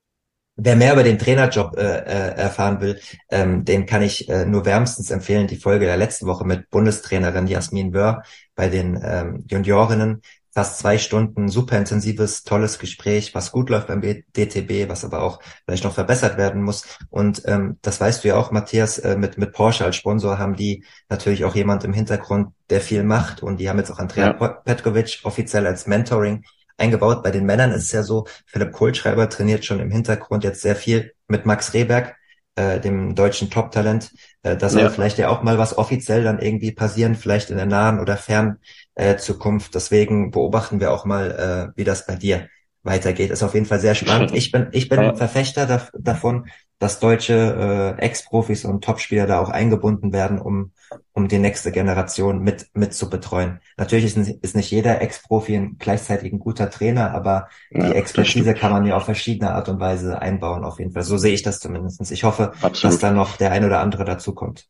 [0.57, 3.01] Wer mehr über den Trainerjob äh, äh, erfahren will,
[3.31, 5.47] ähm, den kann ich äh, nur wärmstens empfehlen.
[5.47, 8.23] Die Folge der letzten Woche mit Bundestrainerin Jasmin Wörr
[8.55, 10.21] bei den ähm, Juniorinnen
[10.55, 15.41] fast zwei Stunden super intensives, tolles Gespräch, was gut läuft beim DTB, was aber auch
[15.65, 16.99] vielleicht noch verbessert werden muss.
[17.09, 20.55] Und ähm, das weißt du ja auch, Matthias, äh, mit, mit Porsche als Sponsor haben
[20.55, 23.43] die natürlich auch jemand im Hintergrund, der viel macht.
[23.43, 24.49] Und die haben jetzt auch Andrea ja.
[24.49, 26.45] Petkovic offiziell als Mentoring
[26.77, 27.23] eingebaut.
[27.23, 30.77] Bei den Männern ist es ja so, Philipp Kohlschreiber trainiert schon im Hintergrund jetzt sehr
[30.77, 32.17] viel mit Max Rehberg,
[32.57, 34.13] äh, dem deutschen Top-Talent.
[34.43, 34.91] Äh, da soll ja.
[34.91, 38.59] vielleicht ja auch mal was offiziell dann irgendwie passieren, vielleicht in der nahen oder fernen
[38.95, 39.75] äh, Zukunft.
[39.75, 42.49] Deswegen beobachten wir auch mal, äh, wie das bei dir
[42.83, 43.31] weitergeht.
[43.31, 44.33] Ist auf jeden Fall sehr spannend.
[44.43, 45.15] Ich bin, ich bin ja.
[45.15, 46.47] Verfechter da, davon,
[46.79, 50.73] dass deutsche äh, Ex-Profis und Topspieler da auch eingebunden werden, um,
[51.13, 53.61] um die nächste Generation mit, mit zu betreuen.
[53.77, 58.73] Natürlich ist, ist nicht jeder Ex-Profi gleichzeitig ein guter Trainer, aber ja, die Expertise kann
[58.73, 61.05] man ja auf verschiedene Art und Weise einbauen, auf jeden Fall.
[61.05, 62.11] So sehe ich das zumindest.
[62.11, 62.95] Ich hoffe, Absolut.
[62.95, 64.67] dass da noch der ein oder andere dazukommt.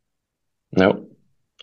[0.71, 0.99] Ja,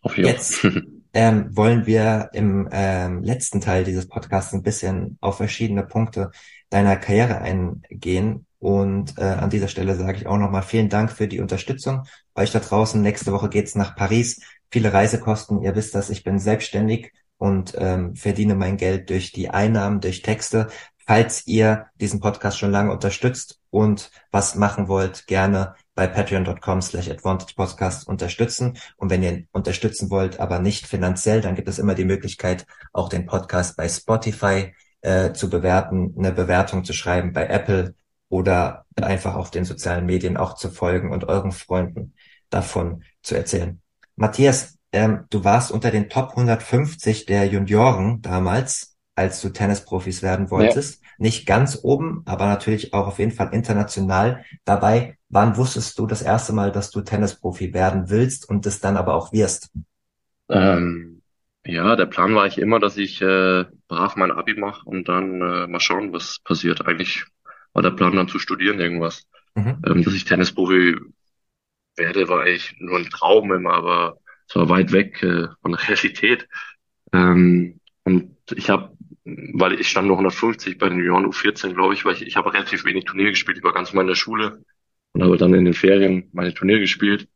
[0.02, 0.84] auf jeden Fall.
[1.14, 6.32] Ähm, wollen wir im ähm, letzten Teil dieses Podcasts ein bisschen auf verschiedene Punkte
[6.70, 8.46] deiner Karriere eingehen.
[8.60, 12.04] Und äh, an dieser Stelle sage ich auch nochmal vielen Dank für die Unterstützung.
[12.36, 14.42] Euch da draußen, nächste Woche geht's nach Paris.
[14.70, 19.50] Viele Reisekosten, ihr wisst das, ich bin selbstständig und ähm, verdiene mein Geld durch die
[19.50, 20.68] Einnahmen, durch Texte.
[21.08, 27.10] Falls ihr diesen Podcast schon lange unterstützt und was machen wollt, gerne bei patreon.com slash
[27.10, 28.78] advantagepodcast unterstützen.
[28.96, 33.10] Und wenn ihr unterstützen wollt, aber nicht finanziell, dann gibt es immer die Möglichkeit, auch
[33.10, 37.96] den Podcast bei Spotify äh, zu bewerten, eine Bewertung zu schreiben bei Apple
[38.30, 42.14] oder einfach auf den sozialen Medien auch zu folgen und euren Freunden
[42.50, 43.82] davon zu erzählen.
[44.16, 50.50] Matthias, ähm, du warst unter den Top 150 der Junioren damals, als du Tennisprofis werden
[50.50, 51.04] wolltest.
[51.04, 51.10] Ja.
[51.18, 55.18] Nicht ganz oben, aber natürlich auch auf jeden Fall international dabei.
[55.28, 59.16] Wann wusstest du das erste Mal, dass du Tennisprofi werden willst und das dann aber
[59.16, 59.72] auch wirst?
[60.48, 61.22] Ähm,
[61.66, 65.42] ja, der Plan war ich immer, dass ich äh, brav mein Abi mache und dann
[65.42, 66.86] äh, mal schauen, was passiert.
[66.88, 67.26] Eigentlich
[67.74, 69.28] war der Plan dann zu studieren irgendwas.
[69.56, 69.82] Mhm.
[69.86, 70.96] Ähm, dass ich Tennisprofi
[71.98, 74.18] werde, war eigentlich nur ein Traum immer, aber
[74.48, 76.48] es war weit weg äh, von der Realität.
[77.12, 78.98] Ähm, und ich habe,
[79.54, 82.54] weil ich stand nur 150 bei den Junioren U14, glaube ich, weil ich, ich habe
[82.54, 84.64] relativ wenig Turniere gespielt, ich war ganz normal in der Schule
[85.14, 87.28] und habe dann in den Ferien meine Turniere gespielt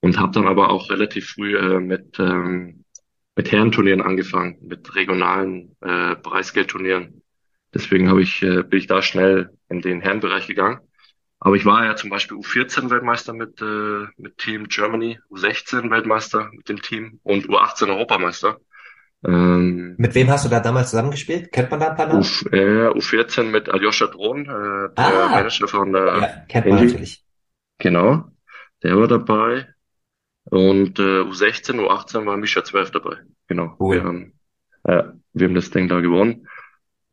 [0.00, 2.84] und habe dann aber auch relativ früh äh, mit ähm,
[3.36, 7.22] mit Herrenturnieren angefangen, mit regionalen äh, Preisgeldturnieren.
[7.72, 10.80] Deswegen habe ich äh, bin ich da schnell in den Herrenbereich gegangen.
[11.38, 16.50] Aber ich war ja zum Beispiel U14 Weltmeister mit äh, mit Team Germany, U16 Weltmeister
[16.52, 18.58] mit dem Team und U18 Europameister.
[19.26, 21.52] Ähm, mit wem hast du da damals zusammengespielt?
[21.52, 22.22] Kennt man da ein paar Namen?
[22.22, 26.84] U, äh, U14 mit Aljoscha Drohn, äh, der ah, Manager von der ja, kennt man
[26.84, 27.24] natürlich.
[27.78, 28.24] Genau,
[28.82, 29.68] der war dabei.
[30.44, 33.16] Und äh, U16, U18 war Mischa 12 dabei.
[33.46, 33.76] Genau.
[33.78, 33.96] Cool.
[33.96, 34.32] Wir haben,
[34.84, 35.02] äh,
[35.34, 36.48] wir haben das Ding da gewonnen.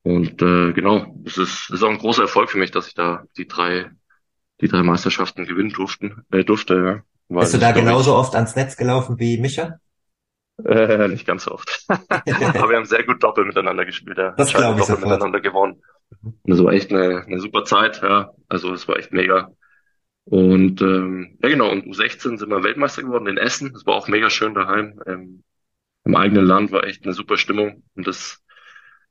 [0.04, 2.94] Und äh, genau, es ist, es ist auch ein großer Erfolg für mich, dass ich
[2.94, 3.92] da die drei,
[4.62, 7.04] die drei Meisterschaften gewinnen durften, äh, durfte.
[7.30, 7.40] Ja.
[7.40, 9.80] Bist du da genauso oft ans Netz gelaufen wie Micha?
[10.66, 11.86] Äh, nicht ganz so oft.
[11.88, 14.18] Aber wir haben sehr gut Doppel miteinander gespielt.
[14.18, 14.32] Ja.
[14.32, 15.12] Das glaube ich Doppel sofort.
[15.12, 15.82] miteinander gewonnen.
[16.22, 18.02] Und das war echt eine, eine super Zeit.
[18.02, 18.32] Ja.
[18.48, 19.52] Also es war echt mega.
[20.26, 23.72] Und ähm, ja genau, und U16 sind wir Weltmeister geworden in Essen.
[23.74, 25.00] Das war auch mega schön daheim.
[25.06, 25.44] Ähm,
[26.04, 27.84] Im eigenen Land war echt eine super Stimmung.
[27.96, 28.44] Und das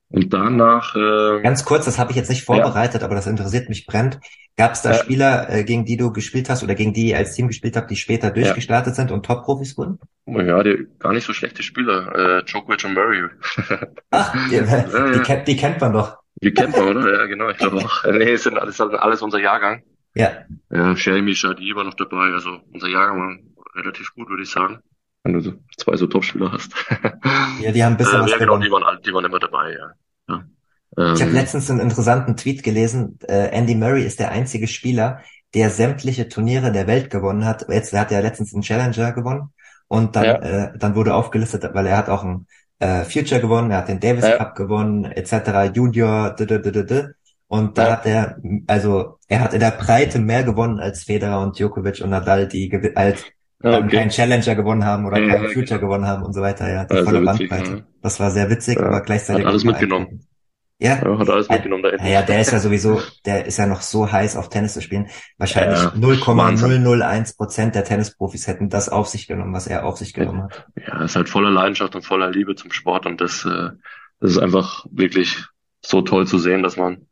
[0.08, 0.94] Und danach.
[0.94, 3.06] Äh, Ganz kurz, das habe ich jetzt nicht vorbereitet, ja.
[3.06, 4.20] aber das interessiert mich brennt.
[4.56, 4.98] Gab es da ja.
[4.98, 7.90] Spieler, äh, gegen die du gespielt hast oder gegen die ihr als Team gespielt habt,
[7.90, 8.94] die später durchgestartet ja.
[8.94, 9.98] sind und Top-Profis wurden?
[10.24, 12.38] Oh ja, die, gar nicht so schlechte Spieler.
[12.38, 13.24] Äh, Djokovic und Murray.
[14.10, 16.16] Ach, die, die, kennt, die kennt man doch.
[16.36, 17.20] Die kennt man, oder?
[17.20, 18.04] Ja, genau, ich glaube auch.
[18.04, 19.82] Nee, sind alles, alles unser Jahrgang.
[20.14, 20.30] Ja.
[20.70, 24.80] Ja, Shelmy Shadi war noch dabei, also unser Jahrgang war relativ gut, würde ich sagen
[25.26, 26.72] wenn du so zwei so Topspieler hast.
[27.60, 29.72] Ja, die haben ein bisschen äh, was ja, genau, die waren, die waren immer dabei,
[29.72, 29.92] ja.
[30.28, 30.44] ja.
[30.98, 33.18] Ähm, ich habe letztens einen interessanten Tweet gelesen.
[33.26, 35.20] Äh, Andy Murray ist der einzige Spieler,
[35.54, 37.66] der sämtliche Turniere der Welt gewonnen hat.
[37.68, 39.50] Jetzt, er hat ja letztens einen Challenger gewonnen
[39.88, 40.34] und dann, ja.
[40.34, 42.46] äh, dann wurde aufgelistet, weil er hat auch einen
[42.78, 44.36] äh, Future gewonnen, er hat den Davis ja.
[44.36, 45.74] Cup gewonnen, etc.
[45.74, 47.08] Junior, d -d -d -d -d.
[47.48, 47.92] und da ja.
[47.92, 52.10] hat er, also er hat in der Breite mehr gewonnen als Federer und Djokovic und
[52.10, 53.24] Nadal, die als
[53.62, 53.88] okay.
[53.88, 55.80] keinen Challenger gewonnen haben oder keinen Future genau.
[55.80, 56.70] gewonnen haben und so weiter.
[56.70, 57.84] Ja, die volle Bandbreite.
[58.02, 60.20] Das war sehr witzig, aber gleichzeitig hat alles mitgenommen.
[60.78, 62.06] Ja, ja, hat alles mitgenommen da hinten.
[62.06, 65.08] Ja, der ist ja sowieso, der ist ja noch so heiß auf Tennis zu spielen.
[65.38, 70.12] Wahrscheinlich ja, 0,001 Prozent der Tennisprofis hätten das auf sich genommen, was er auf sich
[70.12, 70.66] genommen hat.
[70.76, 73.70] Ja, ist halt voller Leidenschaft und voller Liebe zum Sport und das, äh,
[74.20, 75.46] das ist einfach wirklich
[75.80, 77.06] so toll zu sehen, dass man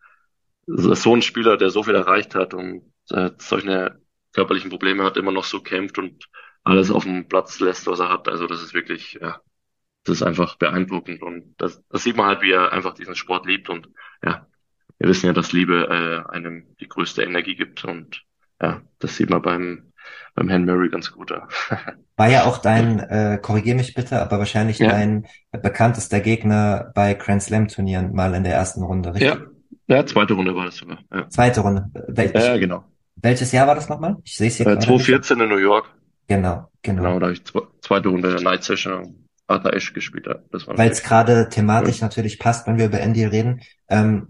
[0.66, 3.98] dass so ein Spieler, der so viel erreicht hat und äh, solche
[4.34, 6.28] körperlichen Probleme hat, immer noch so kämpft und
[6.62, 8.28] alles auf dem Platz lässt, was er hat.
[8.28, 9.40] Also das ist wirklich, ja,
[10.04, 13.46] das ist einfach beeindruckend und das, das sieht man halt, wie er einfach diesen Sport
[13.46, 13.88] liebt und
[14.22, 14.46] ja,
[14.98, 18.24] wir wissen ja, dass Liebe äh, einem die größte Energie gibt und
[18.60, 19.92] ja, das sieht man beim
[20.34, 21.30] beim Herrn Murray ganz gut.
[21.30, 21.48] Ja.
[22.16, 24.88] War ja auch dein, äh, korrigier mich bitte, aber wahrscheinlich ja.
[24.88, 29.34] dein bekanntester Gegner bei Grand Slam Turnieren mal in der ersten Runde, richtig?
[29.86, 30.98] Ja, ja zweite Runde war das sogar.
[31.12, 31.28] Ja.
[31.28, 31.90] Zweite Runde.
[32.16, 32.84] Ja, genau.
[33.16, 34.16] Welches Jahr war das nochmal?
[34.24, 35.86] Ich sehe es hier äh, 2014 in New York.
[36.26, 37.02] Genau, genau.
[37.02, 37.42] Genau, da habe ich
[37.80, 40.42] zweite Runde der Night Session Arthur Ashe gespielt hat.
[40.66, 42.06] Weil es gerade thematisch ja.
[42.06, 43.60] natürlich passt, wenn wir über Andy reden.
[43.88, 44.28] Ähm,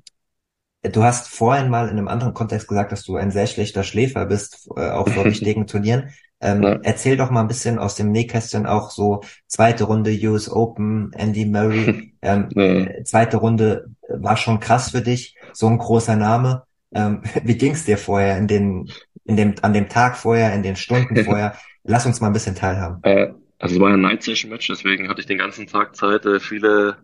[0.82, 4.26] du hast vorhin mal in einem anderen Kontext gesagt, dass du ein sehr schlechter Schläfer
[4.26, 6.10] bist, äh, auch vor wichtigen Turnieren.
[6.40, 6.78] Ähm, ja.
[6.82, 11.46] Erzähl doch mal ein bisschen aus dem Nähkästchen auch so zweite Runde US Open, Andy
[11.46, 12.10] Murray.
[12.24, 13.04] Ähm, ja.
[13.04, 16.62] Zweite Runde war schon krass für dich, so ein großer Name.
[16.94, 18.90] Ähm, wie ging's dir vorher in den,
[19.24, 21.58] in dem, an dem Tag vorher, in den Stunden vorher?
[21.82, 23.02] Lass uns mal ein bisschen teilhaben.
[23.02, 26.26] Äh, also es war ein Night Session Match, deswegen hatte ich den ganzen Tag Zeit,
[26.26, 26.96] äh, viele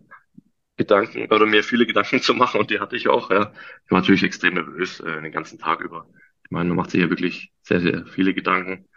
[0.77, 3.29] Gedanken oder mir viele Gedanken zu machen und die hatte ich auch.
[3.29, 3.51] Ja.
[3.85, 6.07] Ich war natürlich extrem nervös äh, den ganzen Tag über.
[6.43, 8.87] Ich meine, man macht sich ja wirklich sehr, sehr viele Gedanken.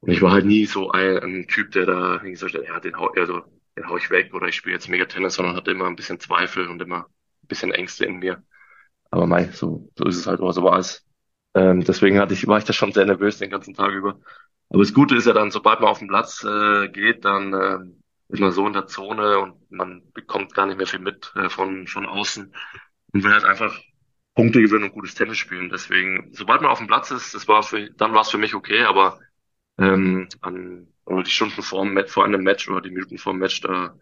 [0.00, 2.96] Und ich war halt nie so ein, ein Typ, der da gesagt hat, ja, den
[2.96, 3.42] hau, also,
[3.76, 6.20] den hau ich weg oder ich spiele jetzt mega Tennis, sondern hatte immer ein bisschen
[6.20, 7.06] Zweifel und immer
[7.42, 8.42] ein bisschen Ängste in mir.
[9.10, 11.04] Aber mei, so, so ist es halt, oder so war es.
[11.54, 14.20] Ähm, deswegen hatte ich, war ich da schon sehr nervös den ganzen Tag über.
[14.68, 17.78] Aber das Gute ist ja dann, sobald man auf den Platz äh, geht, dann äh,
[18.28, 21.48] ist man so in der Zone und man bekommt gar nicht mehr viel mit äh,
[21.48, 22.54] von, von außen
[23.12, 23.76] und will halt einfach
[24.34, 25.70] Punkte gewinnen und gutes Tennis spielen.
[25.70, 28.54] Deswegen, sobald man auf dem Platz ist, das war für, dann war es für mich
[28.54, 29.18] okay, aber
[29.78, 33.60] ähm, an oder die Stunden vor, vor einem Match oder die Minuten vor dem Match,
[33.62, 33.94] da,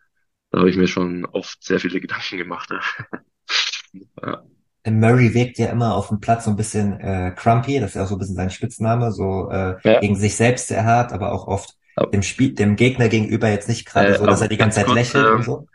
[0.50, 2.70] da habe ich mir schon oft sehr viele Gedanken gemacht.
[4.22, 4.42] ja.
[4.90, 8.04] Murray wirkt ja immer auf dem Platz so ein bisschen äh, crumpy, das ist ja
[8.04, 10.00] auch so ein bisschen sein Spitzname, so äh, ja.
[10.00, 11.74] gegen sich selbst sehr hart, aber auch oft
[12.12, 14.94] dem Spiel, dem Gegner gegenüber jetzt nicht gerade äh, so, dass er die ganze Zeit
[14.94, 15.66] lächelt äh, und so.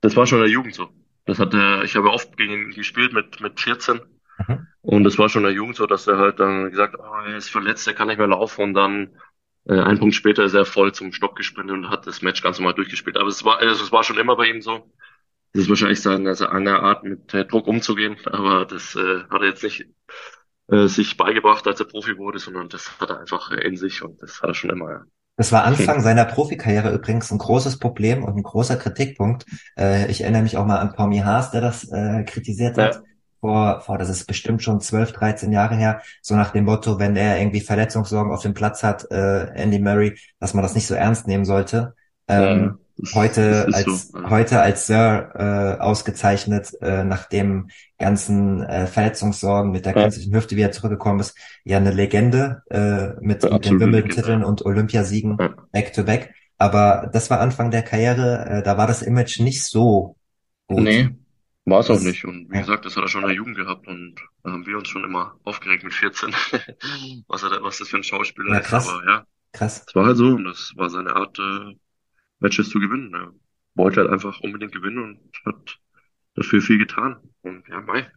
[0.00, 0.88] Das war schon in der Jugend so.
[1.24, 4.00] Das hat er, ich habe oft gegen ihn gespielt mit mit 14
[4.46, 4.66] mhm.
[4.80, 7.36] und das war schon in der Jugend so, dass er halt dann gesagt, oh, er
[7.36, 9.10] ist verletzt, er kann nicht mehr laufen und dann
[9.68, 12.58] äh, ein Punkt später ist er voll zum Stopp gesprintet und hat das Match ganz
[12.58, 13.16] normal durchgespielt.
[13.16, 14.90] Aber es war, also es war schon immer bei ihm so.
[15.52, 19.40] Das ist wahrscheinlich seine, also eine Art, mit äh, Druck umzugehen, aber das äh, hat
[19.40, 19.86] er jetzt nicht
[20.70, 24.02] äh, sich beigebracht, als er Profi wurde, sondern das hat er einfach äh, in sich
[24.02, 24.90] und das hat er schon immer.
[24.90, 25.00] Ja.
[25.36, 29.46] Das war Anfang seiner Profikarriere übrigens ein großes Problem und ein großer Kritikpunkt.
[29.78, 32.96] Äh, ich erinnere mich auch mal an Tommy Haas, der das äh, kritisiert hat.
[32.96, 33.02] Ja.
[33.40, 37.14] Vor, vor, das ist bestimmt schon 12, 13 Jahre her, so nach dem Motto, wenn
[37.14, 40.94] er irgendwie Verletzungssorgen auf dem Platz hat, äh, Andy Murray, dass man das nicht so
[40.94, 41.94] ernst nehmen sollte.
[42.26, 42.78] Ähm, ja
[43.14, 44.30] heute als so, ja.
[44.30, 47.68] heute als Sir äh, ausgezeichnet, äh, nach dem
[47.98, 50.02] ganzen äh, Verletzungssorgen mit der ja.
[50.02, 51.36] künstlichen Hüfte wieder zurückgekommen ist.
[51.64, 55.36] Ja, eine Legende äh, mit, ja, mit den Wimbledon-Titeln und Olympiasiegen
[55.72, 56.34] back to back.
[56.58, 60.16] Aber das war Anfang der Karriere, äh, da war das Image nicht so
[60.66, 60.82] gut.
[60.82, 61.10] Nee,
[61.64, 62.24] war es auch nicht.
[62.24, 64.76] Und wie gesagt, das hat er schon in der Jugend gehabt und da haben wir
[64.78, 66.30] uns schon immer aufgeregt mit 14,
[67.28, 68.86] was, er, was das für ein Schauspieler ja, krass.
[68.86, 68.90] ist.
[68.90, 69.84] Aber ja, krass.
[69.86, 71.74] Es war halt so und das war seine Art, äh,
[72.40, 73.14] Matches zu gewinnen.
[73.14, 73.32] Er
[73.74, 75.78] wollte halt einfach unbedingt gewinnen und hat
[76.34, 77.16] dafür viel getan.
[77.42, 78.10] Und ja, mei.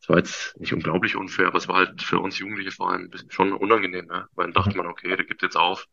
[0.00, 3.10] Es war jetzt nicht unglaublich unfair, aber es war halt für uns Jugendliche vor allem
[3.28, 4.28] schon unangenehm, ne?
[4.34, 5.86] weil dann dachte man, okay, der gibt jetzt auf.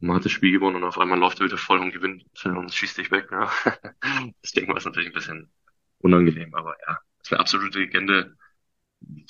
[0.00, 2.72] Man hat das Spiel gewonnen und auf einmal läuft er wieder voll und gewinnt und
[2.72, 3.30] schießt dich weg.
[3.30, 3.48] Ne?
[4.42, 5.50] Das Ding war es natürlich ein bisschen
[5.98, 6.54] unangenehm.
[6.54, 8.36] Aber ja, ist eine absolute Legende.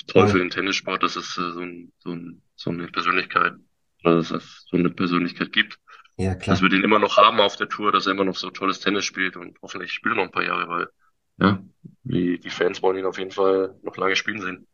[0.07, 3.55] Toll für den Tennissport, dass es äh, so, ein, so, ein, so eine Persönlichkeit,
[4.03, 5.79] dass es so eine Persönlichkeit gibt.
[6.19, 6.55] Ja, klar.
[6.55, 8.81] Dass wir den immer noch haben auf der Tour, dass er immer noch so tolles
[8.81, 10.89] Tennis spielt und hoffentlich spielt er noch ein paar Jahre, weil
[11.41, 11.63] ja,
[12.03, 14.67] die, die Fans wollen ihn auf jeden Fall noch lange spielen sehen.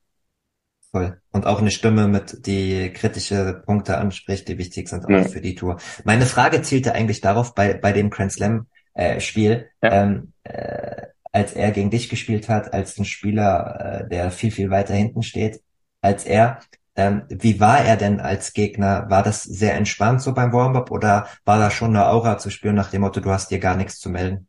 [0.91, 1.21] Voll.
[1.33, 5.25] Und auch eine Stimme mit, die kritische Punkte anspricht, die wichtig sind auch ja.
[5.25, 5.79] für die Tour.
[6.05, 10.05] Meine Frage zielte eigentlich darauf, bei, bei dem Grand Slam äh, Spiel, ja.
[10.05, 14.71] ähm, äh, als er gegen dich gespielt hat, als ein Spieler, äh, der viel, viel
[14.71, 15.61] weiter hinten steht,
[16.01, 16.61] als er,
[16.97, 19.09] ähm, wie war er denn als Gegner?
[19.11, 22.77] War das sehr entspannt so beim Warm-up oder war da schon eine Aura zu spüren
[22.77, 24.49] nach dem Motto, du hast dir gar nichts zu melden?